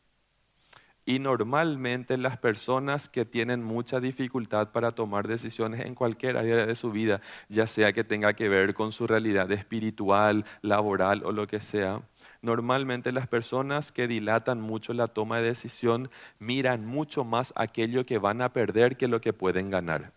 Y 1.06 1.18
normalmente 1.18 2.18
las 2.18 2.36
personas 2.38 3.08
que 3.08 3.24
tienen 3.24 3.62
mucha 3.62 4.00
dificultad 4.00 4.70
para 4.70 4.92
tomar 4.92 5.26
decisiones 5.26 5.80
en 5.80 5.94
cualquier 5.94 6.36
área 6.36 6.66
de 6.66 6.74
su 6.76 6.92
vida, 6.92 7.20
ya 7.48 7.66
sea 7.66 7.92
que 7.92 8.04
tenga 8.04 8.34
que 8.34 8.48
ver 8.48 8.74
con 8.74 8.92
su 8.92 9.06
realidad 9.06 9.50
espiritual, 9.50 10.44
laboral 10.62 11.22
o 11.24 11.32
lo 11.32 11.46
que 11.46 11.60
sea, 11.60 12.02
normalmente 12.42 13.12
las 13.12 13.26
personas 13.26 13.92
que 13.92 14.06
dilatan 14.06 14.60
mucho 14.60 14.92
la 14.92 15.08
toma 15.08 15.38
de 15.38 15.48
decisión 15.48 16.10
miran 16.38 16.86
mucho 16.86 17.24
más 17.24 17.52
aquello 17.56 18.04
que 18.06 18.18
van 18.18 18.42
a 18.42 18.52
perder 18.52 18.96
que 18.96 19.08
lo 19.08 19.20
que 19.20 19.32
pueden 19.32 19.70
ganar. 19.70 20.12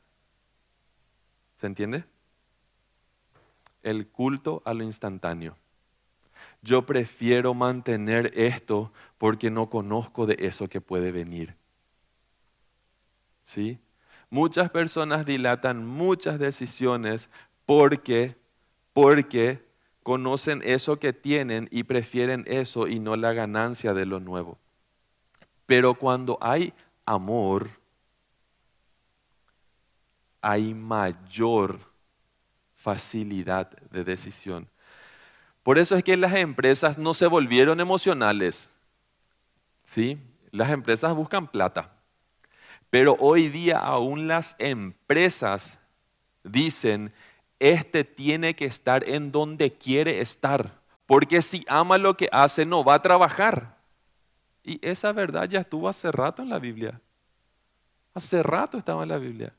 ¿Se 1.56 1.68
entiende? 1.68 2.04
El 3.82 4.08
culto 4.08 4.62
a 4.66 4.74
lo 4.74 4.84
instantáneo 4.84 5.58
yo 6.64 6.86
prefiero 6.86 7.54
mantener 7.54 8.32
esto 8.34 8.92
porque 9.18 9.52
no 9.52 9.70
conozco 9.70 10.26
de 10.26 10.38
eso 10.40 10.70
que 10.70 10.82
puede 10.82 11.12
venir. 11.12 11.56
¿Sí? 13.46 13.80
Muchas 14.30 14.72
personas 14.72 15.26
dilatan 15.26 15.86
muchas 15.86 16.40
decisiones 16.40 17.30
porque, 17.66 18.38
porque 18.94 19.64
conocen 20.04 20.62
eso 20.64 20.98
que 20.98 21.12
tienen 21.14 21.68
y 21.70 21.84
prefieren 21.84 22.46
eso 22.48 22.88
y 22.88 23.00
no 23.00 23.18
la 23.18 23.34
ganancia 23.34 23.94
de 23.94 24.06
lo 24.06 24.22
nuevo. 24.22 24.58
Pero 25.66 25.96
cuando 25.96 26.38
hay 26.42 26.74
amor, 27.06 27.70
hay 30.42 30.74
mayor 30.74 31.80
facilidad 32.76 33.70
de 33.92 34.04
decisión. 34.04 34.70
Por 35.64 35.78
eso 35.78 35.96
es 35.96 36.04
que 36.04 36.18
las 36.18 36.34
empresas 36.34 36.98
no 36.98 37.14
se 37.14 37.28
volvieron 37.28 37.80
emocionales. 37.80 38.70
¿Sí? 39.86 40.20
Las 40.52 40.70
empresas 40.70 41.16
buscan 41.16 41.48
plata. 41.48 41.94
Pero 42.90 43.16
hoy 43.20 43.48
día 43.48 43.80
aún 43.80 44.28
las 44.28 44.56
empresas 44.60 45.80
dicen, 46.44 47.14
este 47.60 48.04
tiene 48.04 48.56
que 48.56 48.66
estar 48.66 49.08
en 49.08 49.32
donde 49.32 49.72
quiere 49.74 50.20
estar. 50.20 50.80
Porque 51.06 51.42
si 51.42 51.66
ama 51.68 51.98
lo 51.98 52.16
que 52.16 52.30
hace, 52.32 52.66
no 52.66 52.84
va 52.84 52.96
a 52.96 53.02
trabajar. 53.02 53.78
Y 54.64 54.86
esa 54.86 55.12
verdad 55.12 55.50
ya 55.50 55.62
estuvo 55.62 55.90
hace 55.90 56.12
rato 56.12 56.42
en 56.42 56.50
la 56.50 56.60
Biblia. 56.60 57.02
Hace 58.14 58.44
rato 58.44 58.78
estaba 58.78 59.04
en 59.04 59.10
la 59.10 59.18
Biblia. 59.18 59.54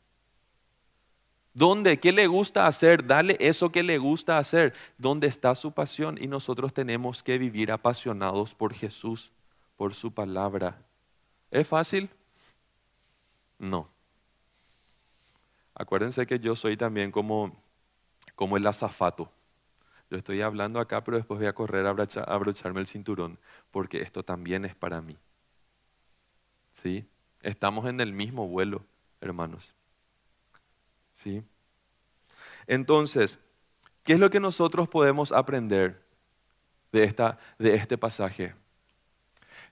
¿Dónde? 1.54 2.00
¿Qué 2.00 2.10
le 2.10 2.26
gusta 2.26 2.66
hacer? 2.66 3.06
Dale 3.06 3.36
eso 3.38 3.70
que 3.70 3.84
le 3.84 3.96
gusta 3.98 4.38
hacer. 4.38 4.74
¿Dónde 4.98 5.28
está 5.28 5.54
su 5.54 5.72
pasión? 5.72 6.18
Y 6.20 6.26
nosotros 6.26 6.74
tenemos 6.74 7.22
que 7.22 7.38
vivir 7.38 7.70
apasionados 7.70 8.54
por 8.54 8.74
Jesús, 8.74 9.30
por 9.76 9.94
su 9.94 10.12
palabra. 10.12 10.82
¿Es 11.52 11.68
fácil? 11.68 12.10
No. 13.56 13.88
Acuérdense 15.74 16.26
que 16.26 16.40
yo 16.40 16.56
soy 16.56 16.76
también 16.76 17.12
como, 17.12 17.56
como 18.34 18.56
el 18.56 18.66
azafato. 18.66 19.30
Yo 20.10 20.18
estoy 20.18 20.40
hablando 20.40 20.80
acá, 20.80 21.02
pero 21.04 21.16
después 21.16 21.38
voy 21.38 21.46
a 21.46 21.54
correr 21.54 21.86
a 21.86 21.90
abrocharme 22.26 22.80
el 22.80 22.86
cinturón, 22.86 23.38
porque 23.70 24.00
esto 24.02 24.24
también 24.24 24.64
es 24.64 24.74
para 24.74 25.00
mí. 25.00 25.16
¿Sí? 26.72 27.06
Estamos 27.42 27.86
en 27.86 28.00
el 28.00 28.12
mismo 28.12 28.48
vuelo, 28.48 28.84
hermanos. 29.20 29.73
Entonces, 32.66 33.38
¿qué 34.02 34.14
es 34.14 34.20
lo 34.20 34.30
que 34.30 34.40
nosotros 34.40 34.88
podemos 34.88 35.32
aprender 35.32 36.02
de, 36.92 37.04
esta, 37.04 37.38
de 37.58 37.74
este 37.74 37.98
pasaje? 37.98 38.54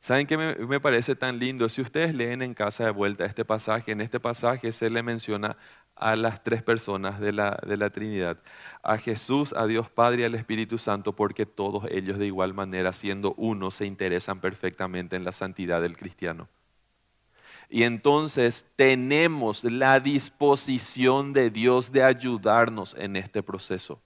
¿Saben 0.00 0.26
qué 0.26 0.36
me, 0.36 0.80
parece 0.80 1.14
tan 1.14 1.38
lindo? 1.38 1.68
Si 1.68 1.80
ustedes 1.80 2.12
leen 2.12 2.42
en 2.42 2.54
casa 2.54 2.84
de 2.84 2.90
vuelta 2.90 3.24
este 3.24 3.44
pasaje, 3.44 3.92
en 3.92 4.00
este 4.00 4.18
pasaje 4.18 4.72
se 4.72 4.90
le 4.90 5.00
menciona 5.00 5.56
a 5.94 6.16
las 6.16 6.42
tres 6.42 6.62
personas 6.64 7.20
de 7.20 7.32
la, 7.32 7.56
de 7.64 7.76
la 7.76 7.90
Trinidad, 7.90 8.38
a 8.82 8.98
Jesús, 8.98 9.54
a 9.56 9.66
Dios 9.66 9.88
Padre 9.90 10.22
y 10.22 10.24
al 10.24 10.34
Espíritu 10.34 10.76
Santo, 10.78 11.14
porque 11.14 11.46
todos 11.46 11.84
ellos 11.88 12.18
de 12.18 12.26
igual 12.26 12.52
manera, 12.52 12.92
siendo 12.92 13.34
uno, 13.36 13.70
se 13.70 13.86
interesan 13.86 14.40
perfectamente 14.40 15.14
en 15.14 15.22
la 15.22 15.30
santidad 15.30 15.80
del 15.80 15.96
cristiano. 15.96 16.48
Y 17.72 17.84
entonces 17.84 18.66
tenemos 18.76 19.64
la 19.64 19.98
disposición 19.98 21.32
de 21.32 21.48
Dios 21.48 21.90
de 21.90 22.02
ayudarnos 22.02 22.94
en 22.98 23.16
este 23.16 23.42
proceso. 23.42 23.98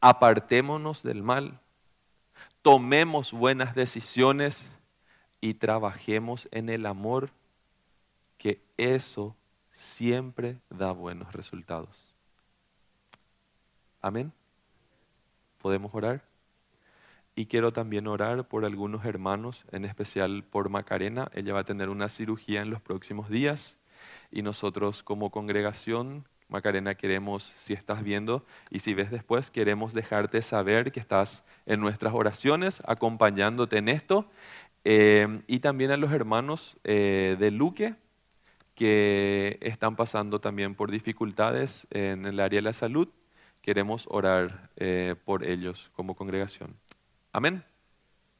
Apartémonos 0.00 1.02
del 1.02 1.24
mal, 1.24 1.58
tomemos 2.62 3.32
buenas 3.32 3.74
decisiones 3.74 4.70
y 5.40 5.54
trabajemos 5.54 6.48
en 6.52 6.68
el 6.68 6.86
amor, 6.86 7.30
que 8.38 8.62
eso 8.76 9.34
siempre 9.72 10.60
da 10.70 10.92
buenos 10.92 11.32
resultados. 11.32 12.14
Amén. 14.00 14.32
¿Podemos 15.60 15.92
orar? 15.92 16.31
Y 17.34 17.46
quiero 17.46 17.72
también 17.72 18.06
orar 18.06 18.46
por 18.46 18.64
algunos 18.64 19.04
hermanos, 19.04 19.64
en 19.72 19.84
especial 19.84 20.44
por 20.44 20.68
Macarena. 20.68 21.30
Ella 21.34 21.54
va 21.54 21.60
a 21.60 21.64
tener 21.64 21.88
una 21.88 22.08
cirugía 22.08 22.60
en 22.60 22.70
los 22.70 22.82
próximos 22.82 23.30
días 23.30 23.78
y 24.30 24.42
nosotros 24.42 25.02
como 25.02 25.30
congregación, 25.30 26.26
Macarena, 26.48 26.94
queremos, 26.94 27.54
si 27.58 27.72
estás 27.72 28.02
viendo 28.02 28.44
y 28.70 28.80
si 28.80 28.94
ves 28.94 29.10
después, 29.10 29.50
queremos 29.50 29.94
dejarte 29.94 30.42
saber 30.42 30.92
que 30.92 31.00
estás 31.00 31.44
en 31.66 31.80
nuestras 31.80 32.12
oraciones, 32.14 32.82
acompañándote 32.86 33.78
en 33.78 33.88
esto. 33.88 34.28
Eh, 34.84 35.42
y 35.46 35.60
también 35.60 35.92
a 35.92 35.96
los 35.96 36.12
hermanos 36.12 36.76
eh, 36.84 37.36
de 37.38 37.50
Luque, 37.50 37.94
que 38.74 39.58
están 39.60 39.96
pasando 39.96 40.40
también 40.40 40.74
por 40.74 40.90
dificultades 40.90 41.86
en 41.90 42.26
el 42.26 42.40
área 42.40 42.58
de 42.58 42.62
la 42.62 42.72
salud. 42.72 43.08
Queremos 43.60 44.06
orar 44.10 44.70
eh, 44.76 45.14
por 45.24 45.44
ellos 45.44 45.90
como 45.94 46.16
congregación. 46.16 46.74
Amén. 47.32 47.64